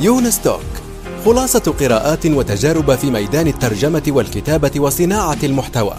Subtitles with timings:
[0.00, 0.70] يونس توك
[1.24, 5.96] خلاصة قراءات وتجارب في ميدان الترجمة والكتابة وصناعة المحتوى.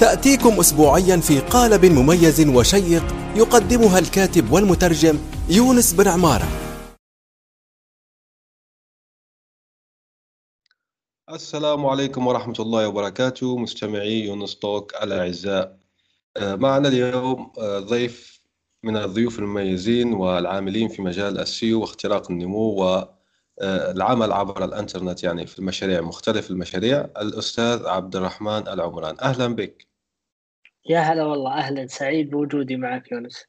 [0.00, 3.02] تأتيكم أسبوعيا في قالب مميز وشيق
[3.36, 5.18] يقدمها الكاتب والمترجم
[5.48, 6.48] يونس بن عمارة.
[11.30, 15.78] السلام عليكم ورحمة الله وبركاته مستمعي يونس توك الأعزاء.
[16.36, 18.40] آه، معنا اليوم آه، ضيف
[18.82, 23.04] من الضيوف المميزين والعاملين في مجال السيو واختراق النمو
[23.62, 27.00] والعمل عبر الانترنت يعني في المشاريع مختلف المشاريع.
[27.00, 29.86] الأستاذ عبد الرحمن العمران أهلا بك.
[30.86, 31.86] يا هلا والله أهلا.
[31.86, 33.44] سعيد بوجودي معك يونس.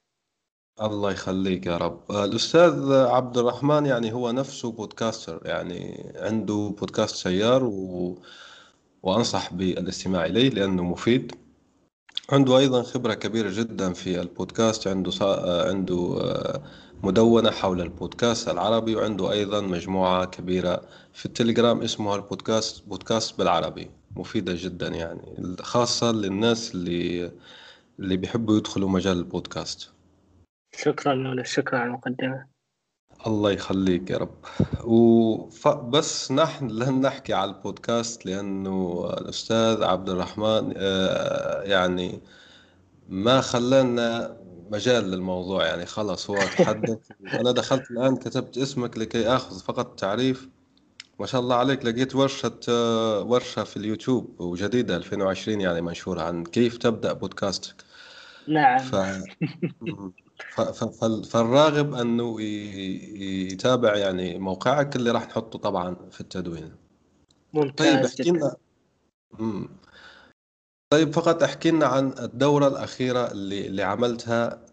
[0.81, 2.11] الله يخليك يا رب.
[2.11, 8.21] الأستاذ عبد الرحمن يعني هو نفسه بودكاستر يعني عنده بودكاست سيار و...
[9.03, 11.35] وأنصح بالاستماع إليه لأنه مفيد.
[12.29, 15.67] عنده أيضا خبرة كبيرة جدا في البودكاست عنده صا...
[15.69, 16.19] عنده
[17.05, 20.81] مدونة حول البودكاست العربي وعنده أيضا مجموعة كبيرة
[21.13, 23.91] في التليجرام اسمها البودكاست بودكاست بالعربي.
[24.15, 27.31] مفيدة جدا يعني خاصة للناس اللي
[27.99, 29.89] اللي بيحبوا يدخلوا مجال البودكاست.
[30.75, 32.45] شكرا يونس شكرا على المقدمة.
[33.27, 34.35] الله يخليك يا رب.
[34.83, 42.21] وبس نحن لن نحكي على البودكاست لأنه الأستاذ عبد الرحمن آه، يعني
[43.09, 44.37] ما خلانا
[44.71, 45.85] مجال للموضوع يعني.
[45.85, 46.97] خلص هو تحدث.
[47.39, 50.49] أنا دخلت الآن كتبت اسمك لكي آخذ فقط تعريف.
[51.19, 56.43] ما شاء الله عليك لقيت ورشة آه، ورشة في اليوتيوب وجديدة 2020 يعني منشورة عن
[56.43, 57.75] كيف تبدأ بودكاستك.
[58.47, 58.79] نعم.
[58.79, 58.95] ف...
[60.55, 60.61] ف...
[60.61, 61.03] ف...
[61.05, 62.41] فالراغب أنه
[63.51, 66.71] يتابع يعني موقعك اللي راح نحطه طبعا في التدوين.
[67.53, 68.55] ممتاز طيب احكي لنا.
[70.89, 74.65] طيب فقط احكي لنا عن الدورة الأخيرة اللي اللي عملتها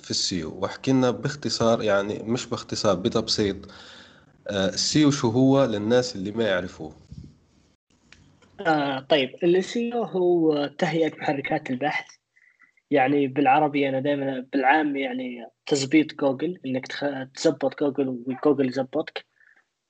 [0.00, 0.58] في ال SEO.
[0.58, 3.56] واحكي لنا باختصار يعني مش باختصار بتبسيط.
[4.50, 6.92] آه، ال SEO شو هو للناس اللي ما يعرفوه؟
[8.66, 9.30] آه طيب.
[9.42, 12.06] ال SEO هو تهيئة محركات البحث.
[12.90, 16.86] يعني بالعربي أنا دائما بالعام يعني تظبيط جوجل إنك
[17.34, 19.26] تظبط جوجل وجوجل يظبطك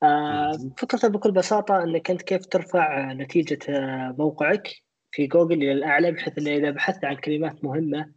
[0.03, 4.88] آه فكرتها بكل بساطة إنك أنت كيف ترفع نتيجة آه، موقعك.
[5.11, 8.11] في جوجل إلى الأعلى بحيث إنه إذا بحثت عن كلمات مهمة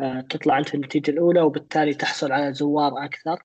[0.00, 3.42] آه تطلع أنت النتيجة الأولى وبالتالي تحصل على زوار أكثر.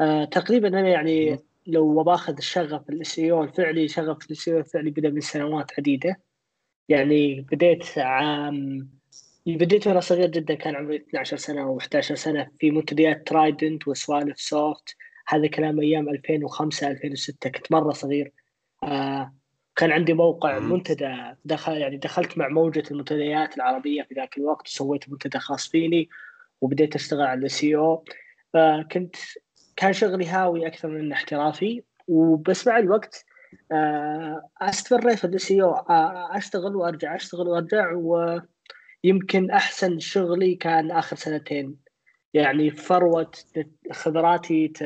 [0.00, 5.10] آه تقريبا أنا يعني لو بآخذ الشغف ال SEO الفعلي شغف ال SEO الفعلي بدأ
[5.10, 6.20] من سنوات عديدة.
[6.88, 8.90] يعني بديت عام
[9.46, 14.40] بديت وأنا صغير جدا كان عمري 12 سنة أو 11 سنة في منتديات ترايدنت وسوالف
[14.40, 14.96] سوفت
[15.28, 18.32] هذا كلام أيام 2005 2006 كنت مرة صغير.
[18.84, 19.34] آه
[19.78, 25.08] كان عندي موقع منتدى دخل يعني دخلت مع موجة المنتديات العربية في ذاك الوقت وسويت
[25.08, 26.08] منتدى خاص فيني
[26.60, 28.04] وبديت أشتغل على السي أو
[28.54, 29.16] آه كنت
[29.76, 33.24] كان شغلي هاوي أكثر من احترافي وبس مع الوقت
[33.72, 38.40] آه استمريت في السي أو آه أشتغل وأرجع أشتغل وأرجع و
[39.04, 41.76] يمكن أحسن شغلي كان آخر سنتين.
[42.34, 43.30] يعني فروه
[43.92, 44.82] خبراتي ت...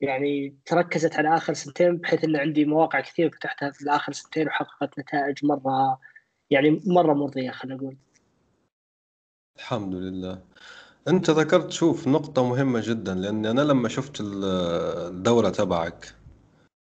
[0.00, 4.98] يعني تركزت على آخر سنتين بحيث إن عندي مواقع كثير فتحتها في اخر سنتين وحققت
[4.98, 6.00] نتائج مرة
[6.50, 7.96] يعني مرة مرضية خلينا نقول.
[9.56, 10.42] الحمد لله.
[11.08, 16.14] أنت ذكرت شوف نقطة مهمة جدا لأني أنا لما شفت الدورة تبعك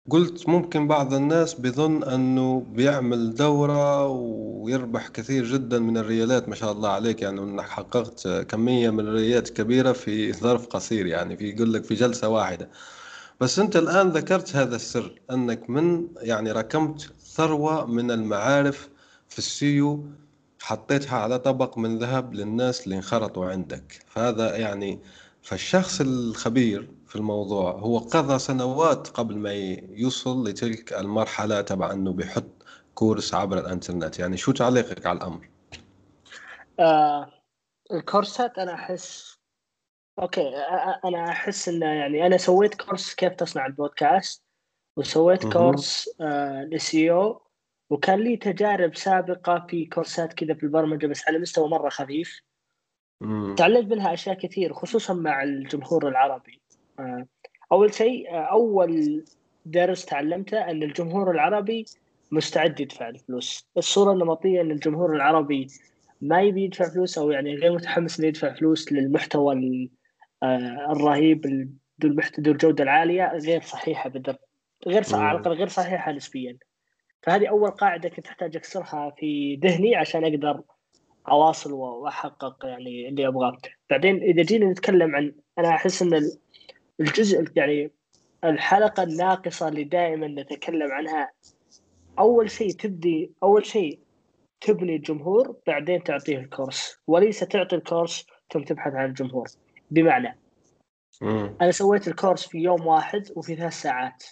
[0.09, 6.72] قلت ممكن بعض الناس بظن أنه بيعمل دورة ويربح كثير جدا من الريالات ما شاء
[6.72, 7.22] الله عليك.
[7.22, 11.94] يعني أنك حققت كمية من الريالات كبيرة في ظرف قصير يعني في يقول لك في
[11.95, 12.69] جلسة واحدة.
[13.41, 18.89] بس أنت الآن ذكرت هذا السر أنك من يعني ركمت ثروة من المعارف
[19.29, 20.05] في ال SEO
[20.61, 24.99] حطيتها على طبق من ذهب للناس اللي انخرطوا عندك فهذا يعني
[25.41, 29.53] فالشخص الخبير في الموضوع هو قضى سنوات قبل ما
[29.89, 32.63] يوصل لتلك المرحلة تبع أنه بيحط
[32.95, 35.49] كورس عبر الإنترنت يعني شو تعليقك على الأمر؟
[36.79, 37.31] آه
[37.91, 39.36] الكورسات أنا أحس
[40.19, 40.50] okay
[41.05, 44.43] أنا أحس إنه يعني أنا سويت كورس كيف تصنع البودكاست
[44.97, 47.47] وسويت كورس الاس أو
[47.90, 52.41] وكان لي تجارب سابقة في كورسات كذا في البرمجة بس على مستوى مرة خفيف.
[53.55, 56.61] تعلمت منها أشياء كثير خصوصا مع الجمهور العربي.
[56.99, 57.25] آه،
[57.72, 59.25] أول شيء آه، أول
[59.66, 61.85] درس تعلمته إن الجمهور العربي
[62.31, 63.67] مستعد يدفع الفلوس.
[63.78, 65.67] الصورة النمطية إن الجمهور العربي
[66.22, 69.97] ما يبي يدفع فلوس أو يعني غير متحمس إنه يدفع فلوس للمحتوى آه،
[70.43, 71.45] الرهيب
[72.03, 74.37] ذو المحتوى ذو الجودة العالية غير صحيحة بدر
[74.87, 75.03] غير.
[75.13, 76.57] على الأقل غير صحيحة نسبيا.
[77.23, 80.61] فهذه أول قاعدة كنت أحتاج أكسرها في ذهني عشان أقدر
[81.29, 83.57] أواصل وأحقق يعني اللي أبغاه.
[83.89, 86.31] بعدين إذا جينا نتكلم عن أنا أحس إن
[86.99, 87.91] الجزء يعني
[88.43, 91.31] الحلقة الناقصة اللي دائما نتكلم عنها
[92.19, 93.99] أول شيء تبدي أول شيء
[94.61, 96.99] تبني الجمهور بعدين تعطيه الكورس.
[97.07, 99.47] وليس تعطي الكورس ثم تبحث عن الجمهور.
[99.91, 100.39] بمعنى
[101.22, 101.55] مم.
[101.61, 104.23] أنا سويت الكورس في يوم واحد وفي ثلاث ساعات.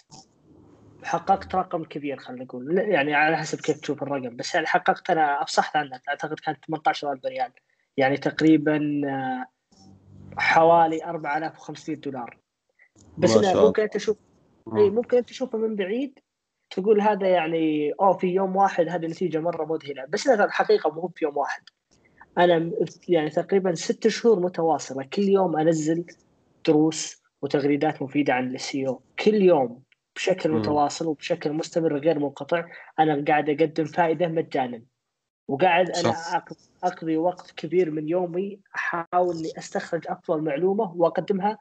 [1.02, 2.78] حققت رقم كبير خلينا نقول.
[2.78, 7.24] يعني على حسب كيف تشوف الرقم بس يعني حققت أنا أفصحت عنك أعتقد كانت 18000
[7.24, 7.52] ريال.
[7.96, 9.46] يعني تقريبا آه،
[10.38, 12.38] حوالي 4500 دولار.
[13.18, 14.16] بس أنا ممكن انت تشوف.
[14.76, 16.18] اي ممكن انت تشوفه من بعيد.
[16.70, 20.04] تقول هذا يعني أوه في يوم واحد هذه نتيجة مرة مذهلة.
[20.08, 21.62] بس لا الحقيقة مو في يوم واحد.
[22.38, 22.72] أنا
[23.08, 26.04] يعني تقريبا ست شهور متواصلة كل يوم أنزل
[26.66, 29.82] دروس وتغريدات مفيدة عن ال SEO كل يوم
[30.16, 30.50] بشكل.
[30.50, 32.68] متواصل وبشكل مستمر غير منقطع
[32.98, 34.82] أنا قاعد أقدم فائدة مجانا
[35.48, 36.44] وقاعد أنا صح.
[36.84, 41.58] أقضي وقت كبير من يومي أحاول إني أستخرج أفضل معلومة وأقدمها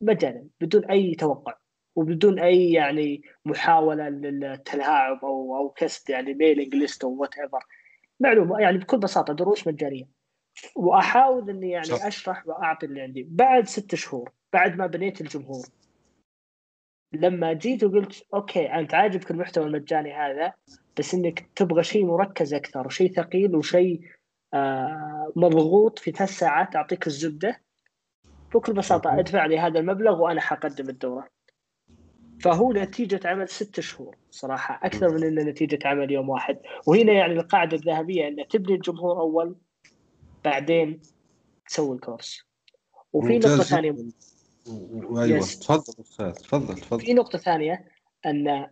[0.00, 1.54] مجانا بدون أي توقع
[1.96, 7.64] وبدون أي يعني محاولة للتلاعب أو أو كسب يعني mailing list أو whatever
[8.20, 10.04] معلومة يعني بكل بساطة دروس مجانيه
[10.76, 12.06] وأحاول إني يعني صح.
[12.06, 15.66] أشرح وأعطي اللي عندي بعد ست شهور بعد ما بنيت الجمهور
[17.12, 20.52] لما جيت وقلت أوكي انت عاجبك المحتوى المجاني هذا
[20.98, 24.00] بس إنك تبغى شيء مركز أكثر وشيء ثقيل وشيء
[24.54, 27.60] آه مضغوط في ثلاث ساعات أعطيك الزبدة
[28.54, 29.18] بكل بساطة.
[29.18, 31.28] أدفع لي هذا المبلغ وأنا حقدم الدورة
[32.40, 36.58] فهو نتيجة عمل ست شهور صراحة أكثر من إنه نتيجة عمل يوم واحد.
[36.86, 39.56] وهنا يعني القاعدة الذهبية أن تبني الجمهور أول
[40.44, 41.00] بعدين
[41.66, 42.44] تسوي الكورس.
[43.12, 43.62] وفي نقطة.
[43.62, 43.92] ثانية.
[43.92, 45.58] Yes.
[45.60, 47.00] تفضل أستاذ تفضل تفضل.
[47.00, 47.84] في نقطة ثانية
[48.26, 48.66] أن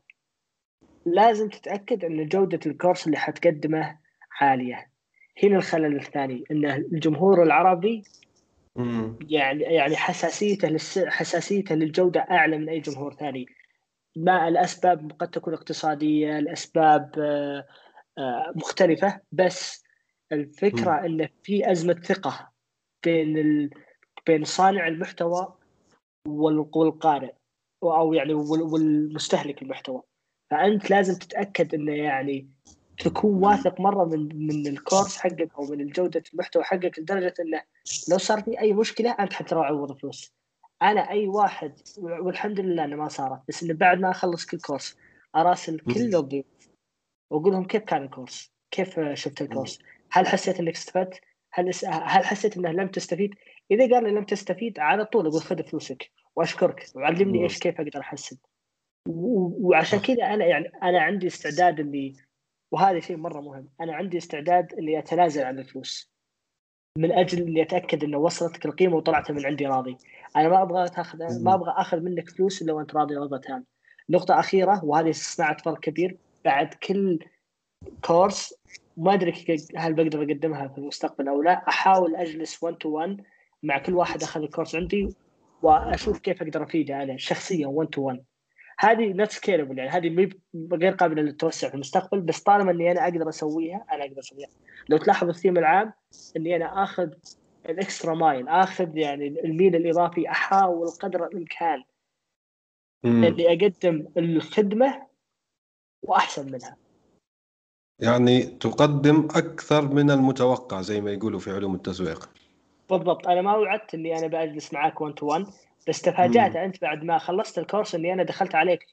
[1.06, 3.98] لازم تتأكد أن جودة الكورس اللي حتقدمه
[4.40, 4.90] عالية.
[5.42, 8.04] هنا الخلل الثاني أن الجمهور العربي.
[9.28, 10.98] يعني يعني حساسيته للس...
[10.98, 13.46] حساسيته للجودة أعلى من أي جمهور ثاني.
[14.24, 17.66] ما الأسباب قد تكون اقتصادية الأسباب آه،
[18.18, 19.84] آه، مختلفة بس
[20.32, 22.50] الفكرة أن في أزمة ثقة
[23.04, 23.70] بين ال...
[24.26, 25.54] بين صانع المحتوى
[26.28, 27.32] وال- والقارئ
[27.82, 30.02] أو يعني وال- والمستهلك المحتوى.
[30.50, 32.48] فأنت لازم تتأكد أنه يعني
[32.98, 37.62] تكون واثق مرة من من الكورس حقك أو من جودة المحتوى حقك لدرجة أنه
[38.10, 40.32] لو صار في أي مشكلة أنت حتروح عوض فلوس
[40.82, 44.96] أنا أي واحد والحمد لله إنه ما صارت بس إنه بعد ما أخلص كل كورس
[45.36, 46.46] أراسل كل الضيوف
[47.30, 49.78] وأقول لهم كيف كان الكورس؟ كيف شفت الكورس؟
[50.10, 51.20] هل حسيت إنك استفدت؟
[51.52, 53.34] هل هل حسيت إنه لم تستفيد؟
[53.70, 58.00] إذا قال لي لم تستفيد على طول أقول خذ فلوسك وأشكرك وعلمني إيش كيف أقدر
[58.00, 58.36] أحسن.
[59.08, 62.16] وعشان كذا أنا يعني أنا عندي استعداد اني
[62.72, 66.12] وهذا شيء مرة مهم، أنا عندي استعداد إني أتنازل عن الفلوس
[66.98, 69.96] من أجل إني أتأكد إنه وصلتك القيمه وطلعت من عندي راضي.
[70.36, 73.64] أنا ما أبغى تاخذ ما أبغى أخذ منك فلوس إلا وأنت راضي رضا تام.
[74.10, 77.18] نقطة أخيرة وهذه صنعت فرق كبير بعد كل
[78.04, 78.54] كورس
[78.96, 83.20] ما أدري هل بقدر أقدمها في المستقبل أو لا أحاول أجلس 1 to 1
[83.62, 85.08] مع كل واحد أخذ الكورس عندي
[85.62, 88.24] وأشوف كيف أقدر أفيده أنا شخصيا 1 to 1
[88.80, 90.30] هذه not scalable يعني هذه
[90.72, 94.48] غير قابلة للتوسع في المستقبل بس طالما إني أنا أقدر أسويها أنا أقدر أسويها.
[94.88, 95.92] لو تلاحظ الثيم العام
[96.36, 97.08] إني أنا آخذ
[97.68, 101.84] ال extra mile آخذ يعني الميل الإضافي أحاول قدر الإمكان.
[103.04, 105.06] إني أقدم الخدمة
[106.02, 106.76] وأحسن منها.
[108.02, 112.30] يعني تقدم أكثر من المتوقع زي ما يقولوا في علوم التسويق.
[112.90, 113.28] بالضبط.
[113.28, 115.46] أنا ما وعدت إني أنا بجلس معاك 1 to 1
[115.88, 118.86] بس تفاجأت أنت بعد ما خلصت الكورس اني أنا دخلت عليك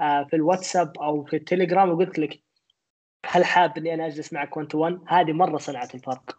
[0.00, 2.40] آه، في الواتساب أو في التليجرام وقلت لك
[3.26, 6.38] هل حاب إني أنا أجلس معك 1 to 1 هذه مرة صنعت الفرق.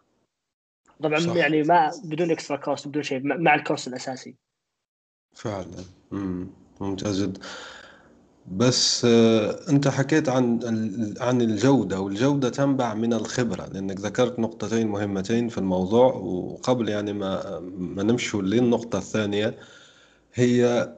[1.02, 1.36] طبعا صح.
[1.36, 4.34] يعني ما بدون extra course بدون شيء مع- الكورس الأساسي.
[5.34, 5.84] فعلا.
[6.10, 6.46] مم.
[6.80, 7.40] ممتاز جدا.
[8.52, 10.60] بس آه، أنت حكيت عن
[11.20, 17.60] عن الجودة والجودة تنبع من الخبرة لأنك ذكرت نقطتين مهمتين في الموضوع وقبل يعني ما
[17.78, 19.58] ما نمشوا للنقطة الثانية
[20.34, 20.88] هي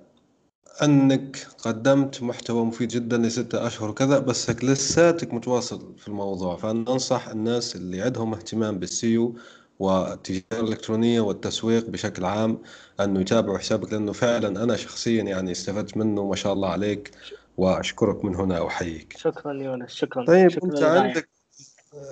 [0.83, 7.29] أنك قدمت محتوى مفيد جدا لستة أشهر وكذا بسك لساتك متواصل في الموضوع فأنا أنصح
[7.29, 9.37] الناس اللي عندهم اهتمام بال SEO
[9.79, 12.63] والتجارة الإلكترونية والتسويق بشكل عام
[13.01, 17.11] أنه يتابعوا حسابك لأنه فعلا أنا شخصيا يعني استفدت منه ما شاء الله عليك
[17.57, 21.01] وأشكرك من هنا وأحييك شكرا يونس شكرا طيب شكرا للغاية.
[21.01, 21.29] عندك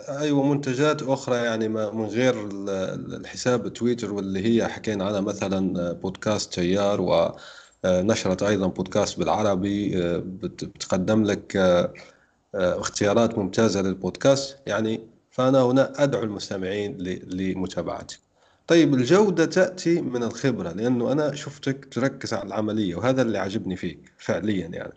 [0.09, 5.21] أيوة منتجات أخرى يعني ما من غير ال- ال- الحساب تويتر واللي هي حكينا عنها
[5.21, 7.01] مثلا بودكاست تيار
[7.85, 11.57] ونشرت أيضا بودكاست بالعربي بت- بتقدم لك
[12.55, 14.59] اختيارات ممتازة للبودكاست.
[14.67, 16.97] يعني فأنا هنا أدعو المستمعين
[17.27, 18.19] لمتابعتك.
[18.67, 24.13] طيب الجودة تأتي من الخبرة لأنه أنا شفتك تركز على العملية وهذا اللي عجبني فيك
[24.19, 24.93] فعليا يعني.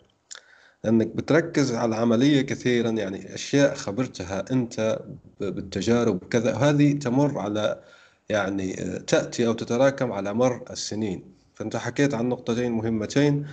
[0.84, 4.98] لأنك بتركز على العملية كثيرا يعني أشياء خبرتها أنت
[5.40, 7.82] بالتجارب كذا هذه تمر على
[8.28, 8.72] يعني
[9.06, 11.24] تأتي أو تتراكم على مر السنين.
[11.54, 13.46] فأنت حكيت عن نقطتين مهمتين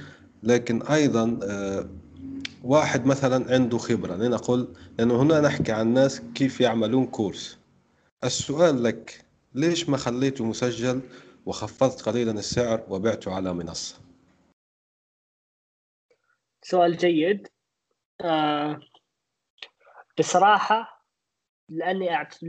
[0.43, 1.89] لكن أيضا آه،
[2.63, 4.15] واحد مثلا عنده خبرة.
[4.15, 4.67] لنقل
[4.99, 7.57] لأنه هنا نحكي عن ناس كيف يعملون كورس.
[8.23, 9.25] السؤال لك
[9.55, 11.01] ليش ما خليته مسجل
[11.45, 14.02] وخفضت قليلا السعر وبعته على منصة؟
[16.63, 17.48] سؤال جيد.
[18.22, 18.79] آه
[20.20, 21.05] بصراحة
[21.70, 22.43] لأني أعت...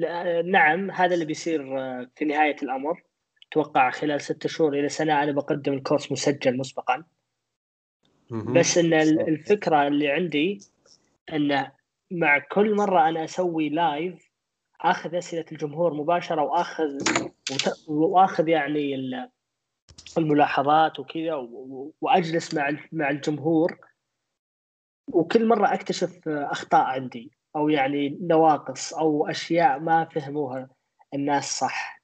[0.44, 3.02] نعم هذا اللي بيصير آه، في نهاية الأمر.
[3.48, 7.04] أتوقع خلال ستة شهور إلى سنة أنا بقدم الكورس مسجل مسبقا.
[8.30, 8.92] بس إن
[9.28, 10.58] الفكرة اللي عندي
[11.32, 11.72] انه
[12.10, 14.30] مع كل مرة أنا أسوي لايف
[14.80, 16.98] آخذ أسئلة الجمهور مباشرة وآخذ
[17.88, 18.94] وآخذ يعني
[20.18, 21.34] الملاحظات وكذا
[22.00, 23.78] وأجلس مع مع الجمهور
[25.12, 30.68] وكل مرة أكتشف أخطاء عندي أو يعني نواقص أو أشياء ما فهموها
[31.14, 32.02] الناس صح.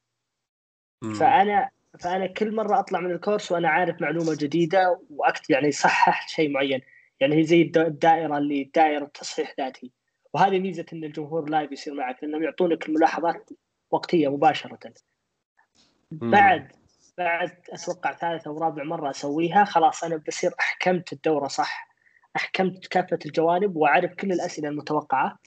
[1.20, 6.50] فأنا فأنا كل مرة أطلع من الكورس وأنا عارف معلومة جديدة واكت يعني صححت شيء
[6.50, 6.80] معين.
[7.20, 9.92] يعني هي زي الدائرة اللي دائرة تصحيح ذاتي.
[10.34, 13.50] وهذه ميزة إن الجمهور لايف يصير معك لأنهم يعطونك الملاحظات
[13.90, 14.78] وقتية مباشرة.
[16.12, 16.72] بعد
[17.18, 21.89] بعد أتوقع ثالث أو رابع مرة أسويها خلاص أنا بصير أحكمت الدورة صح.
[22.36, 25.38] أحكمت كافة الجوانب وأعرف كل الأسئلة المتوقعة.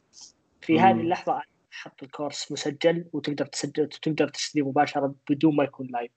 [0.61, 1.41] في هذه اللحظة
[1.73, 6.11] أحط الكورس مسجل وتقدر تسجل تقدر تسجيل مباشرة بدون ما يكون لايف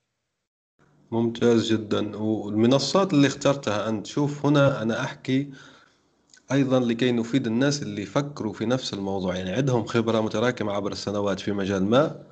[1.11, 2.17] ممتاز جدا.
[2.17, 5.51] والمنصات اللي اخترتها أنت؟ شوف هنا أنا أحكي
[6.51, 9.35] أيضا لكي نفيد الناس اللي يفكروا في نفس الموضوع.
[9.35, 12.23] يعني عندهم خبرة متراكمة عبر السنوات في مجال ما.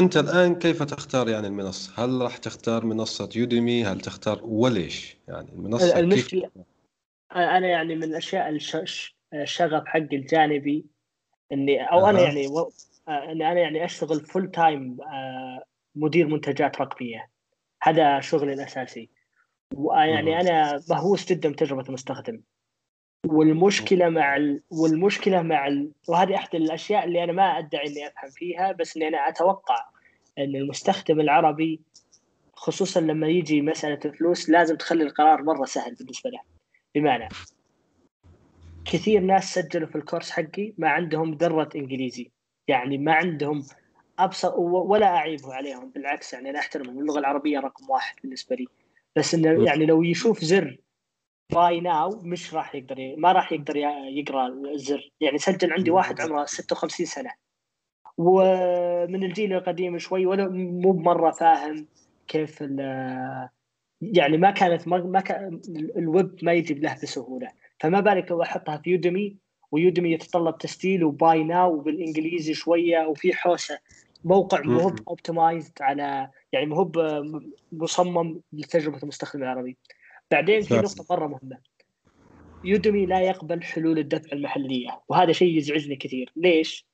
[0.00, 5.52] أنت الآن كيف تختار يعني المنصة؟ هل راح تختار منصة يوديمي هل تختار وليش يعني
[5.52, 6.71] المنصة المشكلة كيف...
[7.36, 8.58] أنا يعني من الأشياء
[9.34, 10.86] الشغف حقي الجانبي
[11.52, 12.10] إني أو أه.
[12.10, 12.72] أنا يعني و...
[13.08, 14.96] أنا يعني أشتغل full time
[15.94, 17.30] مدير منتجات رقمية.
[17.82, 19.10] هذا شغلي الأساسي.
[19.74, 22.42] ويعني أنا مهووس جدا بتجربة المستخدم.
[23.26, 24.62] والمشكلة مع ال...
[24.70, 25.92] والمشكلة مع ال...
[26.08, 29.86] وهذه أحد الأشياء اللي أنا ما أدعي إني أفهم فيها بس إني أنا أتوقع
[30.38, 31.80] إن المستخدم العربي
[32.54, 36.40] خصوصا لما يجي مسألة الفلوس لازم تخلي القرار مرة سهل بالنسبة له.
[36.94, 37.28] بمعنى
[38.84, 42.30] كثير ناس سجلوا في الكورس حقي ما عندهم ذرة إنجليزي.
[42.68, 43.66] يعني ما عندهم
[44.18, 46.98] ابسط ولا أعيبه عليهم بالعكس يعني أنا أحترمهم.
[46.98, 48.66] اللغة العربية رقم واحد بالنسبة لي.
[49.16, 50.78] بس إنه يعني لو يشوف زر
[51.52, 55.10] باي ناو مش راح يقدر ما راح يقدر يقرأ الزر.
[55.20, 57.30] يعني سجل عندي واحد عمره 56 سنة.
[58.18, 61.86] ومن الجيل القديم شوي ولا مو بمرة فاهم
[62.26, 62.64] كيف
[64.02, 65.60] يعني ما كانت ما كان
[65.96, 67.48] الويب ما يجي له بسهوله
[67.80, 69.36] فما بالك لو أحطها في Udemy
[69.72, 73.78] و Udemy يتطلب تسجيل و buy now بالانجليزي شوية وفي حوسة.
[74.24, 76.90] موقع مو هو optimized على يعني مو هو
[77.72, 79.76] مصمم لتجربة المستخدم العربي.
[80.30, 81.58] بعدين في نقطة مرة مهمة.
[82.64, 86.32] Udemy لا يقبل حلول الدفع المحلية وهذا شيء يزعجني كثير.
[86.36, 86.86] ليش؟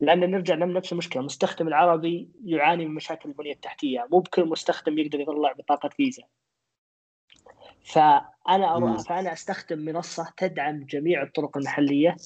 [0.00, 1.20] لأن نرجع لنفس المشكلة.
[1.20, 4.08] المستخدم العربي يعاني من مشاكل البنية التحتية.
[4.12, 6.22] مو بكل مستخدم يقدر يطلع بطاقة فيزا.
[7.84, 12.16] فأنا فأنا أستخدم منصة تدعم جميع الطرق المحلية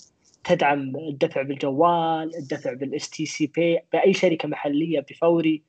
[0.44, 5.62] تدعم الدفع بالجوال الدفع بال STC Pay بأي شركة محلية بفوري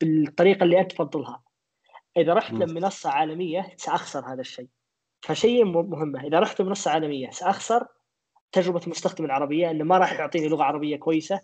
[0.00, 1.42] بالطريقة اللي أنت تفضلها.
[2.16, 4.68] إذا رحت لمنصة عالمية سأخسر هذا الشيء.
[5.22, 7.86] فشيء مهمه إذا رحت لمنصة عالمية سأخسر
[8.52, 11.40] تجربة المستخدم العربية إنه ما راح يعطيني لغة عربية كويسة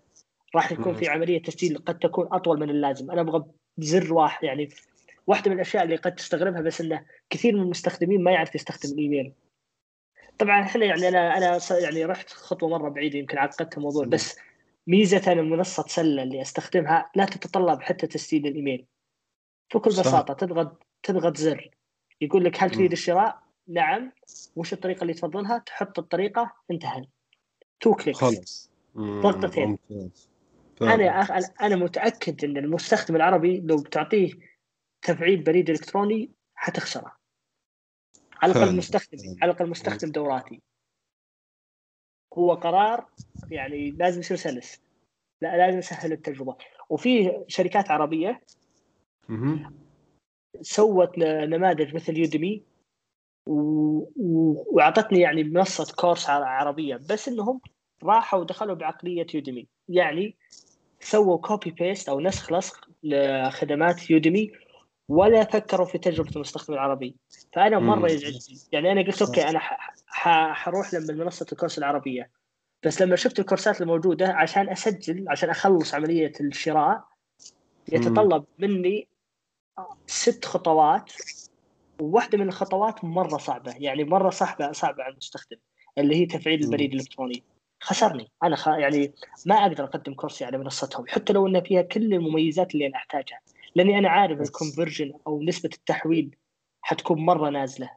[0.54, 3.10] راح يكون في عملية تسجيل قد تكون أطول من اللازم.
[3.10, 3.44] أنا أبغى
[3.78, 4.68] زر واحد يعني
[5.26, 9.32] واحدة من الأشياء اللي قد تستغربها بس إنه كثير من المستخدمين ما يعرف يستخدم الايميل
[10.38, 14.36] طبعا إحنا يعني أنا أنا يعني رحت خطوة مرة بعيدة يمكن عقدت الموضوع بس
[14.86, 18.86] ميزة منصة سلة اللي أستخدمها لا تتطلب حتى تسجيل الإيميل.
[19.74, 21.70] بكل بساطه تضغط تضغط زر.
[22.20, 24.12] يقول لك هل تريد الشراء؟ نعم.
[24.56, 27.04] وش الطريقة اللي تفضلها؟ تحط الطريقة انتهى.
[27.80, 28.18] two clicks.
[28.18, 28.70] خلاص.
[28.96, 29.78] ضغطتين
[30.82, 31.26] أنا
[31.60, 34.32] أنا متأكد أن المستخدم العربي لو تعطيه
[35.04, 37.16] تفعيل بريد إلكتروني حتخسره.
[38.42, 40.62] على الأقل مستخدم على الأقل مستخدم دوراتي.
[42.34, 43.08] هو قرار
[43.50, 44.82] يعني لازم يصير سلس.
[45.42, 46.56] لا لازم يسهل التجربة.
[46.90, 48.42] وفي شركات عربية
[50.60, 52.64] سوت نماذج مثل Udemy
[53.46, 56.96] وأعطتني يعني منصة كورس عربية.
[56.96, 57.60] بس إنهم
[58.02, 60.36] راحوا ودخلوا بعقلية Udemy يعني
[61.00, 64.52] سووا copy paste أو نسخ لصق لخدمات Udemy
[65.08, 67.16] ولا فكروا في تجربة المستخدم العربي.
[67.52, 69.60] فأنا مرة يزعجني يعني أنا قلت okay أنا
[70.54, 72.30] حروح لما منصة الكورس العربية.
[72.82, 77.04] بس لما شفت الكورسات الموجودة عشان أسجل عشان أخلص عملية الشراء
[77.92, 79.08] يتطلب مني
[80.06, 81.12] ست خطوات.
[82.00, 85.56] وواحدة من الخطوات مرة صعبة يعني مرة صعبة صعبة على المستخدم
[85.98, 87.42] اللي هي تفعيل البريد الإلكتروني.
[87.80, 88.30] خسرني.
[88.42, 88.68] أنا خ...
[88.68, 89.12] يعني
[89.46, 93.40] ما أقدر أقدم كورسي على منصتهم حتى لو إن فيها كل المميزات اللي أنا أحتاجها.
[93.74, 96.36] لأني أنا عارف الكونفرجن أو نسبة التحويل
[96.82, 97.90] حتكون مرة نازلة.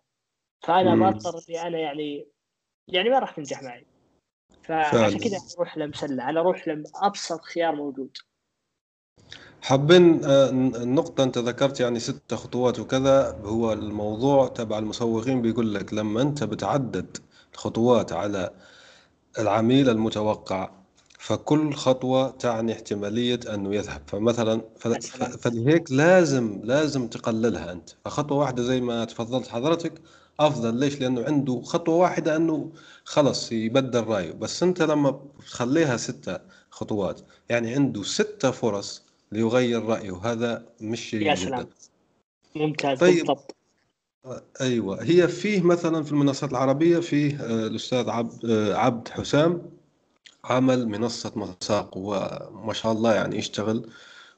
[0.63, 2.27] فأنا ما أضطر إني أنا يعني
[2.87, 3.85] يعني ما راح تنجح معي.
[4.63, 6.29] فعشان كذا أروح لمسلة.
[6.29, 8.17] أنا أروح لابسط خيار موجود.
[9.61, 13.41] حابين آه، النقطة أنت ذكرت يعني ست خطوات وكذا.
[13.43, 17.17] هو الموضوع تبع المسوقين بيقول لك لما أنت بتعدد
[17.53, 18.51] الخطوات على
[19.39, 20.76] العميل المتوقع
[21.27, 24.01] فكل خطوة تعني احتمالية أنه يذهب.
[24.07, 24.61] فمثلا
[25.39, 27.89] فلهيك لازم لازم تقللها أنت.
[28.05, 30.01] فخطوة واحدة زي ما تفضلت حضرتك
[30.39, 30.75] أفضل.
[30.75, 32.71] ليش؟ لأنه عنده خطوة واحدة أنه
[33.03, 34.31] خلص يبدل رأيه.
[34.31, 40.15] بس أنت لما تخليها ستة خطوات يعني عنده ستة فرص ليغير رأيه.
[40.23, 41.67] هذا مش يا سلام.
[42.55, 42.99] ممتاز.
[42.99, 43.15] طيب.
[43.17, 43.55] بالضبط.
[44.61, 45.03] أيوه.
[45.03, 49.76] هي فيه مثلا في المنصات العربية فيه آه، الأستاذ عبد آه، عبد حسام.
[50.51, 53.89] عمل منصة مساق وما شاء الله يعني يشتغل.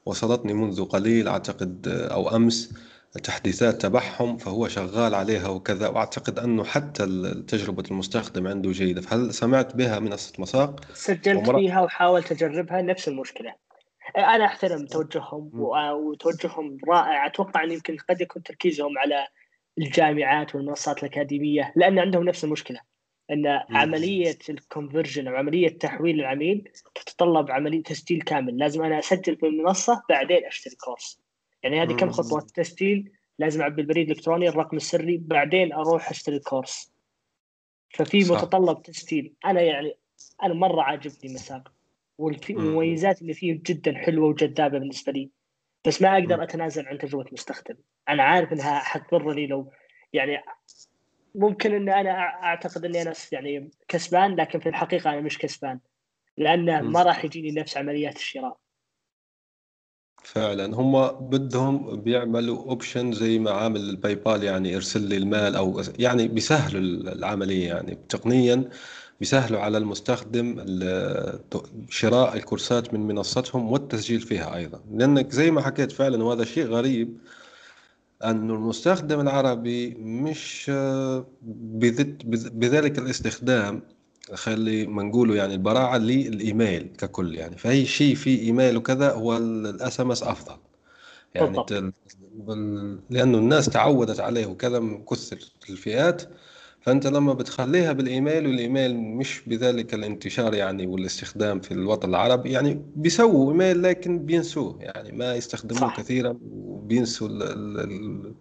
[0.06, 2.74] وصلتني منذ قليل أعتقد آه، أو أمس
[3.16, 5.88] التحديثات تبعهم فهو شغال عليها وكذا.
[5.88, 7.06] وأعتقد انه حتى
[7.48, 9.02] تجربه المستخدم عنده جيدة.
[9.02, 11.60] فهل سمعت بها منصة مساق؟ سجلت ومر...
[11.60, 13.54] فيها وحاولت أجربها نفس المشكلة.
[14.18, 17.26] أنا أحترم توجههم وتوجههم رائع.
[17.26, 19.28] أتوقع أن يمكن قد يكون تركيزهم على
[19.78, 22.89] الجامعات والمنصات الأكاديمية لأن عندهم نفس المشكلة.
[23.32, 28.58] إن عملية الكونفرجن أو عملية تحويل العميل تتطلب عملية تسجيل كامل.
[28.58, 31.20] لازم أنا أسجل في المنصة بعدين أشتري كورس
[31.64, 36.92] يعني هذه كم خطوه تسجيل؟ لازم اعبي البريد الإلكتروني الرقم السري بعدين أروح أشتري الكورس
[37.90, 38.36] ففي صح.
[38.36, 39.34] متطلب تسجيل.
[39.46, 39.98] أنا يعني
[40.44, 41.72] أنا مرة عاجبني مساق
[42.18, 45.30] والمميزات اللي فيه جدا حلوة وجذابة بالنسبة لي.
[45.86, 47.76] بس ما أقدر أتنازل عن تجربة مستخدم.
[48.10, 49.72] أنا عارف إنها حتضرني لو
[50.14, 50.44] يعني
[51.36, 52.12] ممكن ان أنا
[52.44, 55.80] أعتقد إني أنا يعني كسبان لكن في الحقيقة أنا مش كسبان.
[56.38, 58.58] لأنه ما راح يجيني نفس عمليات الشراء.
[60.24, 60.76] فعلا.
[60.76, 66.28] هم بدهم بيعملوا option زي ما عامل ال PayPal يعني ارسل لي المال أو يعني
[66.28, 66.82] بيسهلوا
[67.14, 67.68] العملية.
[67.68, 68.70] يعني تقنيا
[69.20, 70.66] بيسهلوا على المستخدم
[71.90, 74.82] شراء الكورسات من منصتهم والتسجيل فيها أيضا.
[74.92, 77.18] لأنك زي ما حكيت فعلا وهذا شيء غريب.
[78.24, 80.72] أن المستخدم العربي مش
[82.52, 83.82] بذلك الاستخدام
[84.34, 87.58] خلي ما نقوله يعني البراعة للإيميل ككل يعني.
[87.58, 90.56] فأي شيء في إيميل وكذا هو ال SMS أفضل.
[91.36, 91.58] يعني
[93.10, 95.38] لأنه الناس تعودت عليه وكذا من كثر
[95.70, 96.22] الفئات
[96.82, 103.52] فأنت لما بتخليها بالإيميل والإيميل مش بذلك الانتشار يعني والاستخدام في الوطن العربي يعني بيسووا
[103.52, 105.98] إيميل لكن بينسوه يعني ما يستخدموه صح.
[105.98, 108.34] كثيرا وبينسوا ال ال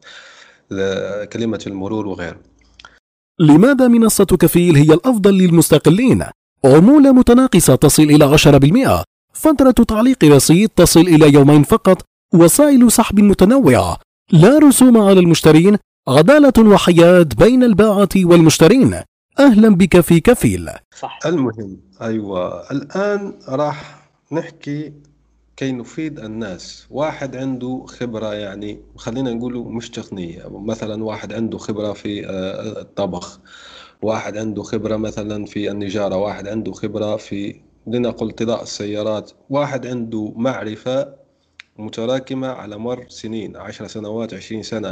[0.73, 2.41] ال كلمة المرور وغيره.
[3.41, 6.25] لماذا منصة كفيل هي الأفضل للمستقلين؟
[6.65, 12.03] عمولة متناقصة تصل إلى 10% فترة تعليق رصيد تصل إلى يومين فقط.
[12.35, 13.99] وسائل سحب متنوعة.
[14.33, 15.79] لا رسوم على المشترين.
[16.09, 19.01] عدالة وحياة بين الباعة والمشترين.
[19.39, 20.71] أهلا بك في كفيل.
[20.99, 21.19] صح.
[21.27, 24.93] المهم أيوة الآن راح نحكي
[25.57, 26.87] كي نفيد الناس.
[26.91, 30.43] واحد عنده خبرة يعني خلينا نقوله مش تقنية.
[30.51, 33.41] مثلا واحد عنده خبرة في آه، الطبخ.
[34.03, 36.17] واحد عنده خبرة مثلا في النجارة.
[36.17, 39.31] واحد عنده خبرة في لنقل طلاء السيارات.
[39.51, 41.09] واحد عنده معرفة
[41.79, 44.89] متراكمة على مر سنين عشر سنوات عشرين سنة.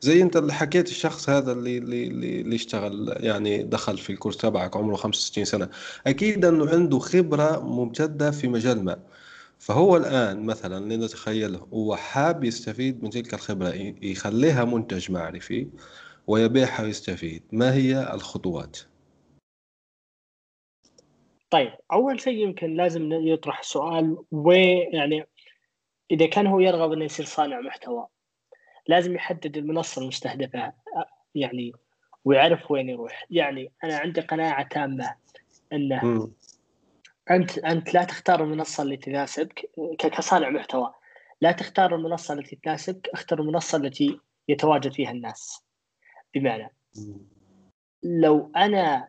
[0.00, 4.76] زي انت اللي حكيت الشخص هذا اللي اللي اللي اشتغل يعني دخل في الكورس تبعك
[4.76, 5.68] عمره 65 سنة.
[6.06, 8.98] أكيد أنه عنده خبرة ممتدة في مجال ما.
[9.58, 15.68] فهو الآن مثلا لنتخيله هو حاب يستفيد من تلك الخبرة يخليها منتج معرفي
[16.26, 17.42] ويبيعها ويستفيد.
[17.52, 18.78] ما هي الخطوات؟
[21.50, 25.26] طيب أول شيء يمكن لازم يطرح سؤال وين يعني
[26.12, 28.06] إذا كان هو يرغب إنه يصير صانع محتوى
[28.88, 30.72] لازم يحدد المنصة المستهدفة
[31.34, 31.72] يعني
[32.24, 33.26] ويعرف وين يروح.
[33.30, 35.14] يعني أنا عندي قناعة تامة
[35.72, 36.30] إنه
[37.30, 40.94] أنت أنت لا تختار المنصة اللي تناسبك كصانع محتوى.
[41.40, 45.64] لا تختار المنصة التي تناسبك اختر المنصة التي يتواجد فيها الناس.
[46.34, 46.74] بمعنى
[48.02, 49.08] لو أنا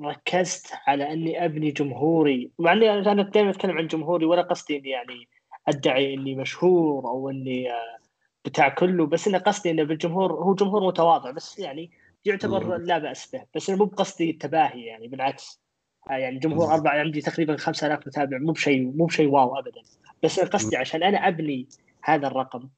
[0.00, 4.90] ركزت على أني أبني جمهوري مع إني أنا دائما أتكلم عن جمهوري ولا قصدي إني
[4.90, 5.28] يعني
[5.68, 7.98] أدعي إني مشهور أو إني آه،
[8.44, 11.90] بتاع كله بس أنا قصدي إنه بالجمهور هو جمهور متواضع بس يعني
[12.24, 15.62] يعتبر لا بأس به بس أنا مو بقصدي التباهي يعني بالعكس.
[16.10, 19.82] آه، يعني جمهور أربع عندي تقريبا 5000 متابع مو بشيء مو بشيء واو ابدا.
[20.22, 21.68] بس أنا قصدي عشان أنا أبني
[22.04, 22.68] هذا الرقم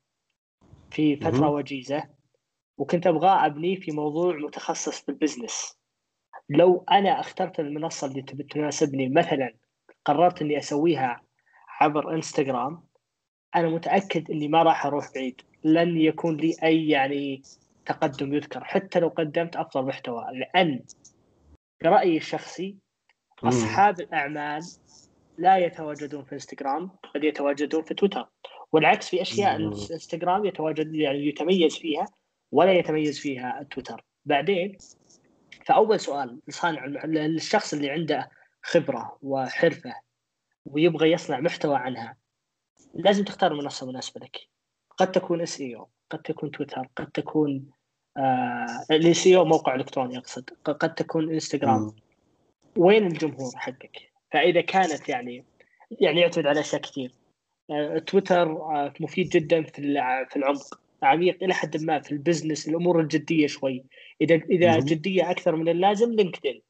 [0.90, 2.04] في فترة وجيزة
[2.78, 5.78] وكنت أبغى ابنيه في موضوع متخصص بالبزنس
[6.48, 9.54] لو أنا اخترت المنصة اللي تناسبني مثلا
[10.04, 11.22] قررت إني أسويها
[11.80, 12.82] عبر إنستغرام
[13.56, 15.40] أنا متأكد إني ما راح أروح بعيد.
[15.64, 17.42] لن يكون لي أي يعني
[17.86, 18.64] تقدم يذكر.
[18.64, 20.24] حتى لو قدمت أفضل محتوى.
[20.32, 20.84] لأن
[21.82, 22.76] برأيي الشخصي
[23.44, 24.62] أصحاب الأعمال
[25.38, 28.28] لا يتواجدون في إنستغرام بل يتواجدون في تويتر.
[28.72, 32.06] والعكس في أشياء الإنستغرام يتواجد يعني يتميز فيها
[32.52, 34.04] ولا يتميز فيها تويتر.
[34.24, 34.76] بعدين
[35.66, 38.30] فأول سؤال لصانع للشخص اللي عنده
[38.62, 40.03] خبرة وحرفة
[40.66, 42.16] ويبغى يصنع محتوى عنها.
[42.94, 44.48] لازم تختار منصة مناسبة لك.
[44.96, 47.70] قد تكون SEO قد تكون تويتر قد تكون
[48.16, 50.50] آه ال SEO موقع إلكتروني أقصد.
[50.64, 51.92] قد تكون إنستغرام.
[52.76, 55.44] وين الجمهور حقك؟ فإذا كانت يعني
[55.90, 57.12] يعني يعتمد على أشياء كثير.
[57.70, 59.72] آه تويتر آه مفيد جدا في
[60.30, 63.84] في العمق عميق إلى حد ما في ال business الأمور الجدية شوي.
[64.20, 66.62] إذا إذا جدية أكثر من اللازم لينكدين.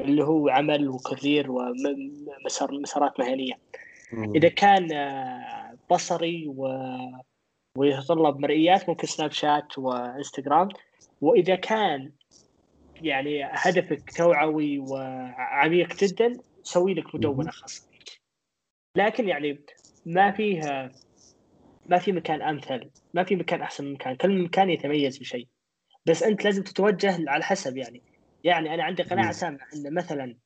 [0.00, 3.54] اللي هو عمل و career ومسار مسارات مهنية.
[4.34, 6.68] إذا كان آه، بصري و
[7.78, 10.68] ويتطلب مرئيات ممكن سناب شات وإنستغرام.
[11.20, 12.12] وإذا كان
[13.02, 16.32] يعني هدفك توعوي وعميق جدا
[16.62, 18.20] سوي لك مدونة خاصة بك.
[18.96, 19.60] لكن يعني
[20.06, 20.90] ما فيها
[21.86, 24.16] ما في مكان أمثل ما في مكان أحسن من مكان.
[24.16, 25.46] كل مكان يتميز بشيء.
[26.06, 28.02] بس أنت لازم تتوجه على حسب يعني.
[28.44, 30.36] يعني أنا عندي قناعة سامة ان مثلا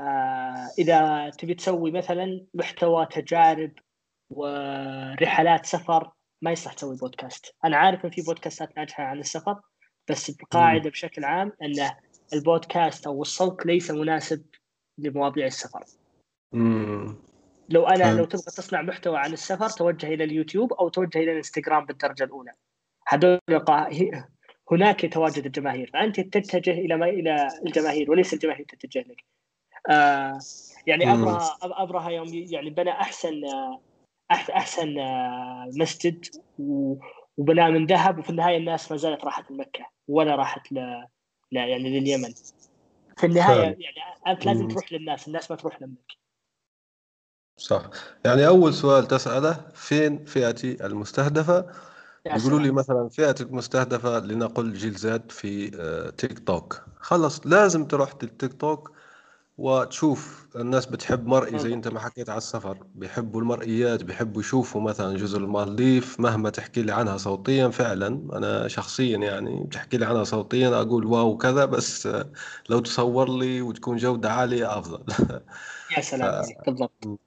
[0.00, 3.72] آه إذا تبي تسوي مثلا محتوى تجارب
[4.30, 6.10] ورحلات سفر
[6.42, 7.54] ما يصلح تسوي بودكاست.
[7.64, 9.60] أنا عارف إن في بودكاستات ناجحة عن السفر
[10.10, 11.90] بس القاعده بشكل عام إن
[12.32, 14.44] البودكاست أو الصوت ليس مناسب
[14.98, 15.84] لمواضيع السفر.
[16.52, 17.16] مم.
[17.68, 21.86] لو أنا لو تبغى تصنع محتوى عن السفر توجه إلى اليوتيوب أو توجه إلى الإنستغرام
[21.86, 22.52] بالدرجة الأولى.
[23.08, 23.40] هذول
[24.72, 25.90] هناك يتواجد الجماهير.
[25.92, 29.24] فأنت تتجه إلى ما إلى الجماهير وليس الجماهير تتجه لك.
[29.90, 30.38] آه
[30.86, 33.42] يعني ابرهه ابرهه يوم يعني بنى أحسن
[34.30, 34.94] أحسن
[35.76, 36.24] مسجد
[37.38, 40.74] وبناه من ذهب وفي النهاية الناس ما زالت راحت لمكة ولا راحت ل...
[41.52, 42.34] لا يعني لليمن.
[43.16, 46.12] في النهاية يعني أنت لازم تروح للناس الناس ما تروح لمك
[47.56, 47.82] صح.
[48.24, 51.66] يعني أول سؤال تسأله فين فئتي المستهدفة؟
[52.26, 56.82] يقولوا لي مثلا فئتك مستهدفة لنقل جيل Z في آه، تيك توك.
[57.00, 58.92] خلص لازم تروح للتيك توك
[59.58, 62.78] وتشوف الناس بتحب مرئي زي أنت ما حكيت على السفر.
[62.94, 69.18] بيحبوا المرئيات بيحبوا يشوفوا مثلا جزر المالديف مهما تحكي لي عنها صوتيا فعلا أنا شخصيا
[69.18, 72.08] يعني بتحكي لي عنها صوتيا أقول wow كذا بس
[72.68, 75.04] لو تصور لي وتكون جودة عالية أفضل.
[75.96, 76.46] يا سلام ف...
[76.66, 77.25] بالضبط.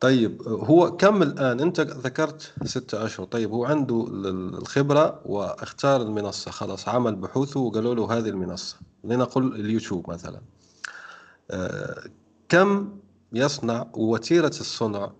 [0.00, 3.26] طيب هو كم الآن؟ أنت ذكرت ستة أشهر.
[3.26, 6.50] طيب هو عنده الخبرة واختار المنصة.
[6.50, 8.76] خلاص عمل بحوثه وقالوا له هذه المنصة.
[9.04, 10.40] لنقل اليوتيوب مثلا.
[11.50, 12.02] آه،
[12.48, 12.98] كم
[13.32, 15.12] يصنع وتيرة الصنع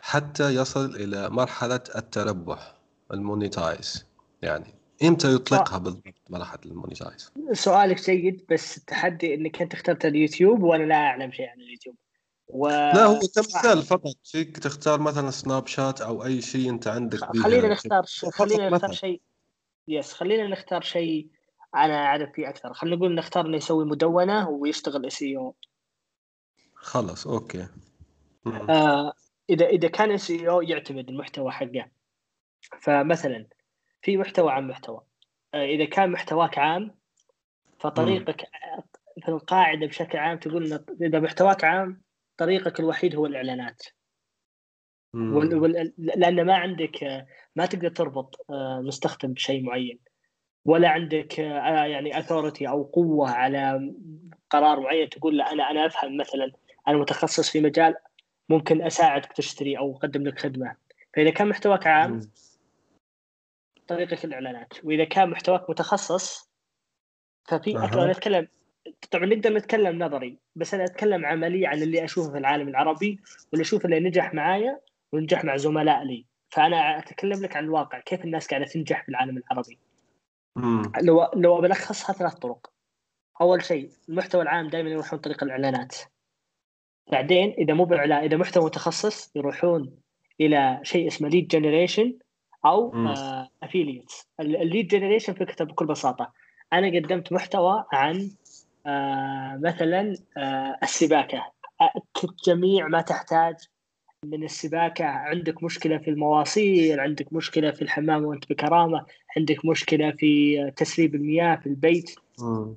[0.00, 2.76] حتى يصل إلى مرحلة التربح
[3.12, 4.06] المونيتايز؟
[4.42, 10.62] يعني إمتى يطلقها بالضبط مرحلة ال monetize؟ سؤالك جيد بس التحدي إنك أنت اخترت اليوتيوب
[10.62, 11.96] وأنا لا أعلم شيء عن اليوتيوب.
[12.48, 12.68] و...
[12.68, 14.14] لا هو كمثال فقط.
[14.24, 18.24] فيك تختار مثلا سناب شات أو أي شيء أنت عندك خلينا نختار ش...
[18.24, 19.22] خلينا نختار شيء.
[19.88, 21.28] yes خلينا نختار شيء
[21.74, 22.74] أنا أعرف فيه أكثر.
[22.74, 25.54] خلينا نقول نختار إنه يسوي مدونة ويشتغل SEO
[26.74, 27.68] خلاص okay.
[28.46, 29.12] آه
[29.50, 31.88] إذا إذا كان اس اي أو يعتمد المحتوى حقه.
[32.80, 33.46] فمثلا
[34.02, 35.00] في محتوى عن محتوى.
[35.54, 36.94] آه إذا كان محتواك عام
[37.80, 38.48] فطريقك
[39.22, 42.05] في القاعدة بشكل عام تقول إذا محتواك عام
[42.36, 43.82] طريقك الوحيد هو الإعلانات.
[45.14, 45.54] وال...
[45.54, 45.92] وال...
[45.98, 49.98] لأن ما عندك ما تقدر تربط آه، مستخدم بشيء معين.
[50.64, 53.92] ولا عندك آه، يعني اثورتي أو قوة على
[54.50, 56.52] قرار معين تقول لا أنا أنا أفهم مثلا
[56.88, 57.94] أنا متخصص في مجال
[58.48, 60.76] ممكن أساعدك تشتري أو أقدم لك خدمة.
[61.14, 62.20] فإذا كان محتواك عام
[63.88, 64.84] طريقك الإعلانات.
[64.84, 66.50] وإذا كان محتواك متخصص
[67.48, 68.10] ففي أه.
[68.10, 68.48] نتكلم
[69.10, 73.20] طبعا نقدر نتكلم نظري بس أنا أتكلم عملي عن اللي أشوفه في العالم العربي
[73.52, 74.80] واللي أشوف اللي نجح معايا
[75.12, 79.36] ونجح مع زملاء لي فأنا أتكلم لك عن الواقع كيف الناس قاعدة تنجح في العالم
[79.38, 79.78] العربي.
[80.56, 80.92] مم.
[81.02, 82.70] لو لو بلخصها ثلاث طرق.
[83.40, 85.96] أول شيء المحتوى العام دائما يروحون طريق الإعلانات.
[87.12, 89.96] بعدين إذا مو بإعلان إذا محتوى متخصص يروحون
[90.40, 92.18] إلى شيء اسمه lead generation
[92.64, 92.94] أو
[93.62, 96.32] affiliates ال lead generation فكرته بكل بساطة.
[96.72, 98.30] أنا قدمت محتوى عن
[98.86, 101.52] آه مثلا آه السباكة.
[102.46, 103.56] جميع ما تحتاج
[104.24, 105.04] من السباكة.
[105.04, 111.56] عندك مشكلة في المواصير عندك مشكلة في الحمام وأنت بكرامة عندك مشكلة في تسريب المياه
[111.56, 112.14] في البيت.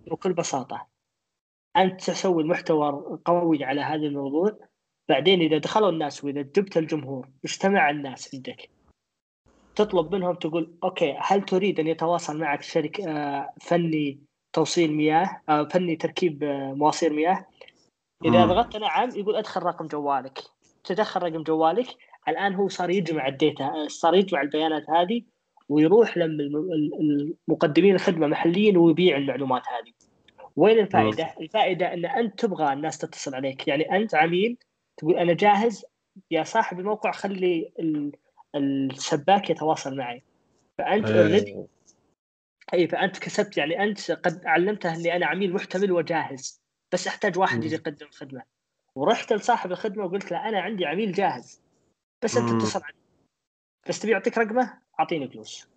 [0.08, 0.88] بكل بساطة.
[1.78, 4.58] أنت تسوي المحتوى قوي على هذا الموضوع.
[5.10, 8.70] بعدين إذا دخلوا الناس وإذا جبت الجمهور اجتمع الناس عندك.
[9.76, 14.20] تطلب منهم تقول أوكي هل تريد أن يتواصل معك شركه آه، فني
[14.54, 17.46] توصيل مياه آه، فني تركيب آه، مواسير مياه.
[18.26, 20.40] إذا ضغطت نعم يقول أدخل رقم جوالك.
[20.84, 21.88] تدخل رقم جوالك
[22.28, 25.22] الآن هو صار يجمع ال data صار يجمع البيانات هذه
[25.70, 26.44] ويروح لما
[27.48, 29.94] المقدمين الخدمة محليا ويبيع المعلومات هذه.
[30.56, 33.68] وين الفائدة؟ الفائدة إن أنت تبغى الناس تتصل عليك.
[33.68, 34.58] يعني أنت عميل
[34.98, 35.86] تقول أنا جاهز
[36.32, 37.72] يا صاحب الموقع خلي
[38.56, 40.24] السباك يتواصل معي.
[40.78, 41.66] فأنت already.
[42.74, 47.64] اي فأنت كسبت يعني أنت قد علمته إني أنا عميل محتمل وجاهز بس أحتاج واحد
[47.64, 48.44] يجي يقدم خدمة.
[48.96, 51.62] ورحت لصاحب الخدمة وقلت له أنا عندي عميل جاهز
[52.22, 52.98] بس أنت اتصل علي.
[53.90, 55.68] بس تبي أعطيك رقمه؟ أعطيني فلوس.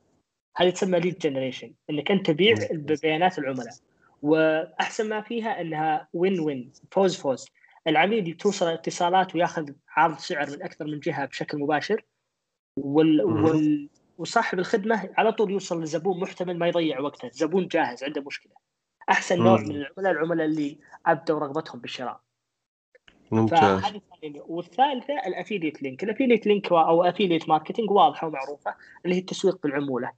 [0.57, 3.75] هذه تسمى lead generation إنك أنت تبيع ببيانات العملاء.
[4.23, 7.49] وأحسن ما فيها إنها win win فوز فوز.
[7.87, 12.05] العميل توصل اتصالات وياخذ عرض سعر من أكثر من جهة بشكل مباشر
[12.77, 13.89] وال, وال...
[14.23, 17.29] وصاحب الخدمة على طول يوصل لزبون محتمل ما يضيع وقته.
[17.33, 18.53] زبون جاهز عنده مشكلة.
[19.11, 22.21] أحسن نوع من العملاء العملاء اللي أبدوا رغبتهم بالشراء.
[23.31, 23.83] ممتاز.
[24.35, 26.05] والثالثة ال affiliate link.
[26.05, 30.13] ال affiliate link أو affiliate marketing واضحة ومعروفة اللي هي التسويق بالعمولة.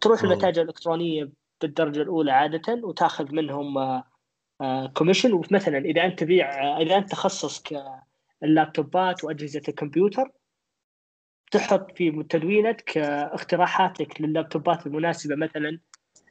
[0.00, 4.02] تروح المتاجر الإلكترونية بالدرجة الأولى عادة وتأخذ منهم
[4.94, 7.82] commission آه، ومثلا إذا أنت تبيع آه، إذا أنت تخصصك
[8.42, 10.30] اللابتوبات وأجهزة الكمبيوتر
[11.50, 15.78] تحط في تدوينك اقتراحاتك لللابتوبات المناسبة مثلا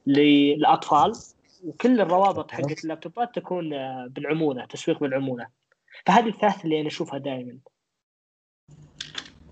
[0.08, 1.14] للأطفال
[1.64, 3.70] وكل الروابط حقت اللابتوبات تكون
[4.08, 5.48] بالعمولة تسويق بالعمولة.
[6.06, 7.58] فهذه الثلاث اللي أنا أشوفها دائما.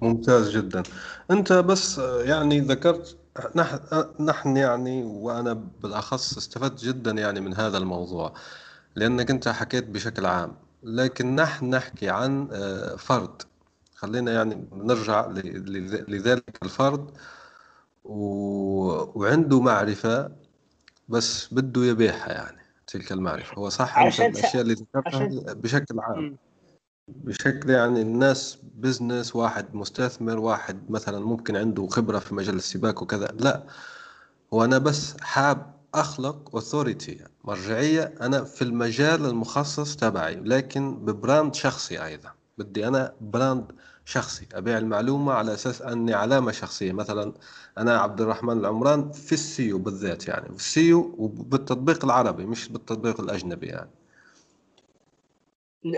[0.02, 0.84] ممتاز جدا.
[1.32, 3.18] أنت بس يعني ذكرت
[3.56, 3.78] نحن
[4.20, 8.34] نحن يعني وأنا بالأخص استفدت جدا يعني من هذا الموضوع
[8.96, 10.56] لأنك أنت حكيت بشكل عام.
[10.84, 13.42] لكن نحن نحكي عن آه، فرد.
[13.98, 15.28] خلينا يعني نرجع
[16.08, 17.12] لذلك الفرد
[18.04, 18.18] و...
[19.20, 20.32] وعنده معرفة
[21.10, 23.56] بس بده يبيعها يعني تلك المعرفة.
[23.58, 26.38] هو صح الأشياء اللي ذكرتها بشكل عام.
[27.08, 33.28] بشكل يعني الناس business واحد مستثمر واحد مثلا ممكن عنده خبرة في مجال السباك وكذا.
[33.40, 33.64] لا
[34.54, 41.56] هو أنا بس حاب أخلق authority مرجعية أنا في المجال المخصص تبعي لكن ب brand
[41.56, 42.37] شخصي أيضا.
[42.58, 43.72] بدي أنا brand
[44.06, 46.92] شخصي أبيع المعلومة على أساس أني علامة شخصية.
[46.92, 47.34] مثلا
[47.78, 53.68] أنا عبد الرحمن العمران في السيو بالذات يعني في السيو وبالتطبيق العربي مش بالتطبيق الأجنبي
[53.68, 53.90] يعني.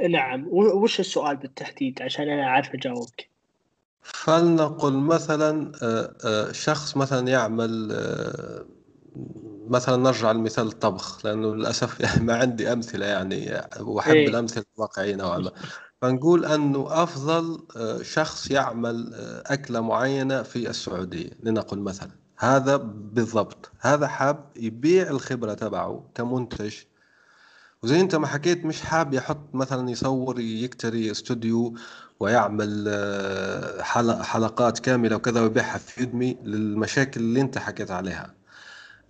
[0.10, 0.48] نعم.
[0.52, 3.30] وش السؤال بالتحديد عشان أنا أعرف أجاوبك؟
[4.02, 8.66] فلنقل مثلا آه، آه، شخص مثلا يعمل آه،
[9.68, 15.38] مثلا نرجع لمثال الطبخ لأنه للأسف ما عندي أمثلة يعني وأحب إيه؟ الأمثلة الواقعيه نوعا
[15.38, 15.52] ما.
[16.02, 21.30] فنقول أنه أفضل آه، شخص يعمل آه، أكلة معينة في السعودية.
[21.44, 22.12] لنقل مثلا.
[22.38, 22.76] هذا
[23.14, 23.72] بالضبط.
[23.80, 26.76] هذا حاب يبيع الخبرة تبعه كمنتج.
[27.84, 31.76] وزي أنت ما حكيت مش حاب يحط مثلا يصور يكتري استوديو
[32.20, 33.82] ويعمل آه،
[34.24, 38.39] حلقات كاملة وكذا ويبيعها في يدمي للمشاكل اللي أنت حكيت عليها.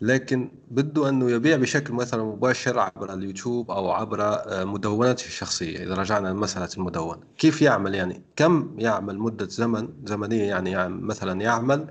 [0.01, 5.93] لكن بده أنه يبيع بشكل مثلا مباشر عبر اليوتيوب أو عبر آه، مدونته الشخصية إذا
[5.95, 11.87] رجعنا لمسألة المدونه كيف يعمل؟ يعني كم يعمل مدة زمن زمنية يعني, يعني مثلا يعمل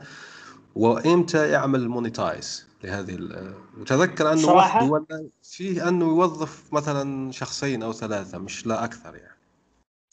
[0.74, 3.18] وإمتى يعمل مونيتايز لهذه
[3.80, 5.04] وتذكر أنه صراحة؟
[5.42, 9.38] فيه أنه يوظف مثلا شخصين أو ثلاثة مش لا أكثر يعني.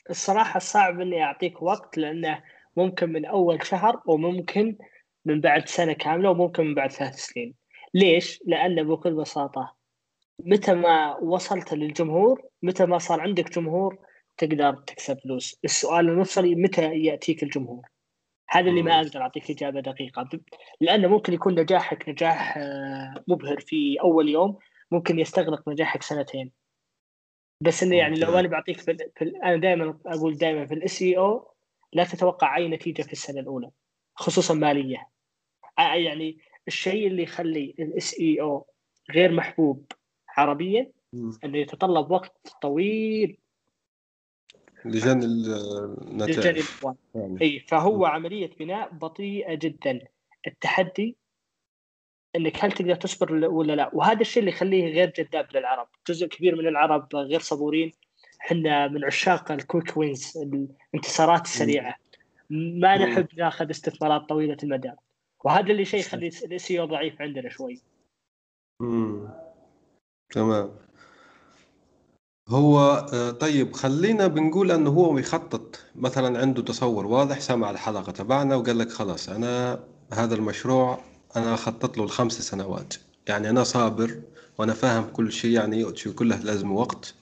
[0.10, 2.44] الصراحة صعب إني أعطيك وقت لأنه
[2.78, 4.78] ممكن من أول شهر وممكن
[5.26, 7.65] من بعد سنة كاملة وممكن من بعد ثلاث سنين.
[7.96, 9.76] ليش؟ لأن بكل بساطة
[10.40, 13.98] متى ما وصلت للجمهور متى ما صار عندك جمهور
[14.38, 15.60] تقدر تكسب فلوس.
[15.66, 17.88] السؤال المفصلي متى يأتيك الجمهور؟
[18.50, 20.30] هذا اللي ما أقدر أعطيك إجابة دقيقة.
[20.82, 24.58] لأنه ممكن يكون نجاحك نجاح آه، مبهر في أول يوم
[24.92, 26.52] ممكن يستغرق نجاحك سنتين.
[27.62, 31.52] بس إنه يعني لو أنا بعطيك في, في أنا دائما أقول دائما في ال SEO
[31.94, 33.72] لا تتوقع أي نتيجة في السنة الأولى
[34.16, 35.10] خصوصا مالية.
[35.78, 38.66] يعني الشيء اللي يخلي ال SEO
[39.12, 39.92] غير محبوب
[40.38, 40.92] عربيا
[41.44, 43.38] إنه يتطلب وقت طويل.
[44.86, 46.66] لجني النتائج.
[47.16, 47.42] يعني.
[47.42, 50.00] إي فهو عملية بناء بطيئة جدا.
[50.48, 51.16] التحدي
[52.36, 55.88] إنك هل تقدر تصبر ولا لا؟ وهذا الشيء اللي يخليه غير جذاب للعرب.
[56.08, 57.92] جزء كبير من العرب غير صبورين.
[58.42, 60.38] إحنا من عشاق ال quick wins
[60.94, 61.96] الانتصارات السريعة.
[62.50, 62.98] ما.
[62.98, 64.92] نحب ناخذ استثمارات طويلة المدى.
[65.46, 67.82] وهذا اللي شيء يخلي ال SEO ضعيف عندنا شوي.
[68.82, 69.30] مم.
[70.34, 70.72] تمام.
[72.50, 72.80] هو
[73.14, 78.78] آه، طيب خلينا بنقول إنه هو يخطط مثلا عنده تصور واضح سمع الحلقة تبعنا وقال
[78.78, 79.80] لك خلاص أنا
[80.14, 81.02] هذا المشروع
[81.36, 82.94] أنا أخطط له الخمس سنوات.
[83.28, 84.22] يعني أنا صابر
[84.58, 87.14] وأنا فاهم كل شيء يعني شيء كله لازم وقت.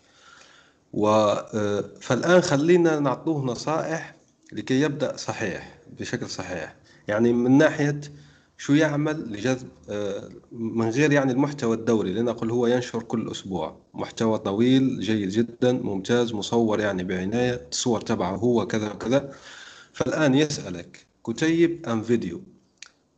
[0.94, 4.16] و آه، فالآن خلينا نعطوه نصائح
[4.52, 6.83] لكي يبدأ صحيح بشكل صحيح.
[7.08, 8.02] يعني من ناحية
[8.58, 13.78] شو يعمل لجذب آه، من غير يعني المحتوى الدوري لنقل هو ينشر كل أسبوع.
[13.94, 19.34] محتوى طويل جيد جدا ممتاز مصور يعني بعناية الصور تبعه هو كذا وكذا.
[19.94, 22.42] فالآن يسألك كتيب أم فيديو؟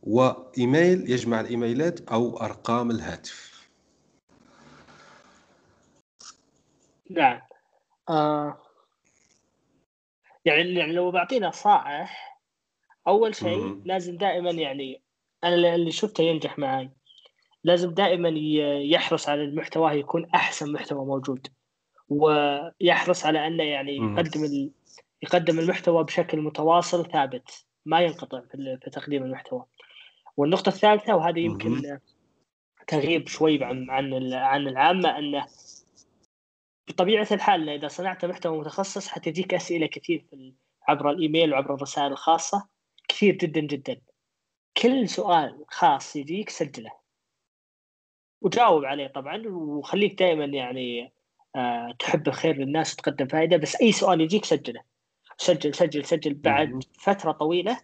[0.02, 3.66] وإيميل يجمع الإيميلات أو أرقام الهاتف.
[7.10, 7.40] نعم.
[8.08, 8.62] آه.
[10.44, 12.35] يعني يعني لو بعطينا نصائح
[13.08, 13.58] أول شيء.
[13.84, 15.02] لازم دائما يعني
[15.44, 16.90] أنا اللي- شفته ينجح معي
[17.64, 18.28] لازم دائما
[18.82, 21.46] يحرص على المحتوى يكون أحسن محتوى موجود
[22.08, 23.96] ويحرص على أنه يعني.
[23.96, 24.70] يقدم ال...
[25.22, 29.64] يقدم المحتوى بشكل متواصل ثابت ما ينقطع في, تقديم المحتوى
[30.36, 31.70] والنقطة الثالثة وهذه يمكن.
[32.86, 35.46] تغيب شوي عن عن ال- عن العامة انه
[36.88, 40.54] بطبيعة الحال إذا صنعت محتوى متخصص حتجيك أسئلة كثير في
[40.88, 42.68] عبر الإيميل وعبر الرسائل الخاصة
[43.16, 44.00] كثير جدا جدا.
[44.82, 46.90] كل سؤال خاص يجيك سجله.
[48.42, 51.12] وجاوب عليه طبعا وخليك دائما يعني
[51.56, 54.82] آه تحب الخير للناس وتقدم فائدة بس أي سؤال يجيك سجله.
[55.36, 56.34] سجل سجل سجل.
[56.34, 57.78] بعد فترة طويلة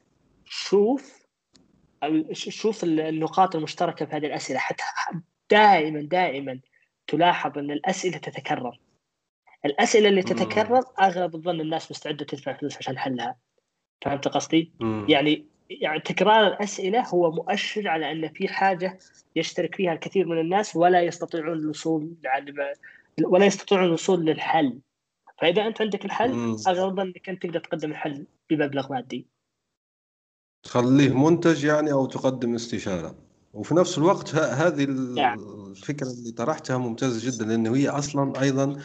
[0.45, 1.23] شوف
[2.33, 4.59] شوف ال- النقاط المشتركة في هذه الأسئلة.
[4.59, 4.83] حتى
[5.51, 6.61] دائما دائما
[7.07, 8.79] تلاحظ أن الأسئلة تتكرر.
[9.65, 10.23] الأسئلة اللي.
[10.23, 13.37] تتكرر أغلب الظن الناس مستعدة تدفع فلوس عشان حلها.
[14.03, 15.07] فهمت قصدي؟ مم.
[15.09, 18.99] يعني يعني تكرار الأسئلة هو مؤشر على أن في حاجة
[19.37, 22.15] يشترك فيها الكثير من الناس ولا يستطيعون الوصول
[23.25, 24.79] ولا يستطيعون الوصول للحل
[25.41, 26.31] فإذا أنت عندك الحل
[26.69, 29.27] الظن أنك أنت تقدر تقدم الحل بمبلغ مادي
[30.63, 33.15] تخليه منتج يعني أو تقدم استشارة
[33.55, 34.85] وفي نفس الوقت هذه
[35.17, 35.39] نعم.
[35.71, 38.79] الفكرة اللي طرحتها ممتازة جدا لأنه هي أصلا أيضا ب-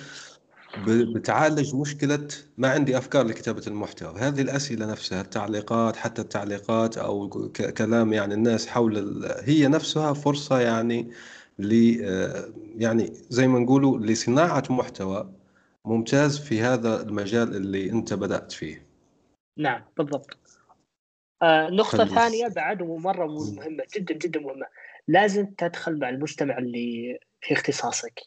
[0.86, 4.20] بتعالج مشكلة ما عندي أفكار لكتابة المحتوى.
[4.20, 10.14] هذه الأسئلة نفسها التعليقات حتى التعليقات أو ك- كلام يعني الناس حول ال- هي نفسها
[10.14, 11.12] فرصة يعني
[11.60, 11.74] ل
[12.78, 15.34] يعني زي ما نقولوا لصناعة محتوى
[15.86, 18.86] ممتاز في هذا المجال اللي أنت بدأت فيه.
[19.58, 20.38] نعم بالضبط.
[21.42, 22.14] آه نقطة خلص.
[22.14, 24.66] ثانية بعد ومرة مهمة جدا جدا مهمة.
[25.08, 28.20] لازم تدخل مع المجتمع اللي في اختصاصك.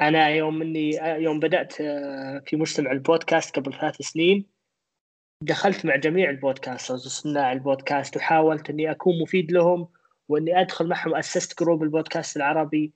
[0.00, 4.46] أنا يوم إني يوم بدأت آه، في مجتمع البودكاست قبل ثلاث سنين
[5.42, 9.88] دخلت مع جميع ال podcasters وصناع البودكاست وحاولت إني أكون مفيد لهم
[10.28, 12.92] وإني أدخل معهم أسست group البودكاست العربي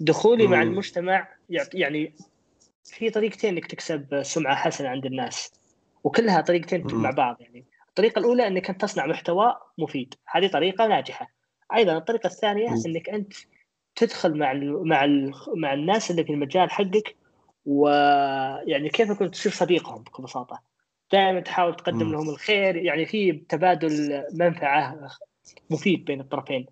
[0.00, 0.70] دخولي مع مم.
[0.70, 2.14] المجتمع يعطي يعني
[2.84, 5.52] في طريقتين إنك تكسب سمعة حسنة عند الناس
[6.04, 7.02] وكلها طريقتين مم.
[7.02, 11.30] مع بعض يعني الطريقة الأولى إنك أنت تصنع محتوى مفيد هذه طريقة ناجحة
[11.74, 12.82] أيضا الطريقة الثانية مم.
[12.86, 13.32] إنك أنت
[13.98, 17.16] تدخل مع ال مع ال مع الناس اللي في المجال حقك
[17.66, 20.60] ويعني كيف أقول تصير صديقهم بكل بساطه
[21.12, 22.12] دائما تحاول تقدم مم.
[22.12, 25.08] لهم الخير يعني في تبادل منفعة
[25.70, 26.66] مفيد بين الطرفين.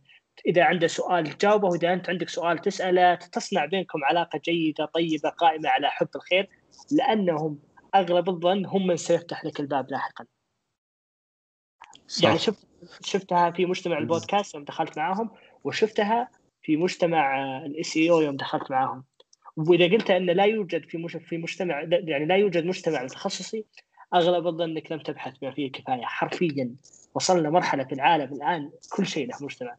[0.47, 5.69] إذا عنده سؤال تجاوبه واذا أنت عندك سؤال تسأله تصنع بينكم علاقة جيدة طيبة قائمة
[5.69, 6.49] على حب الخير
[6.91, 7.59] لأنهم
[7.95, 10.27] أغلب الظن هم من سيفتح لك الباب لاحقا.
[12.07, 12.25] صح.
[12.25, 12.67] يعني شفت
[13.03, 15.31] شفتها في مجتمع البودكاست يوم دخلت معاهم
[15.65, 16.29] وشفتها
[16.67, 19.05] في مجتمع الاس اي أو يوم دخلت معاهم.
[19.57, 23.65] وإذا قلت أن لا يوجد في في مجتمع يعني لا يوجد مجتمع تخصصي
[24.15, 26.03] أغلب الظن انك لم تبحث بما فيه الكفاية.
[26.03, 26.75] حرفيا
[27.15, 29.77] وصلنا مرحلة في العالم الآن كل شيء له مجتمع.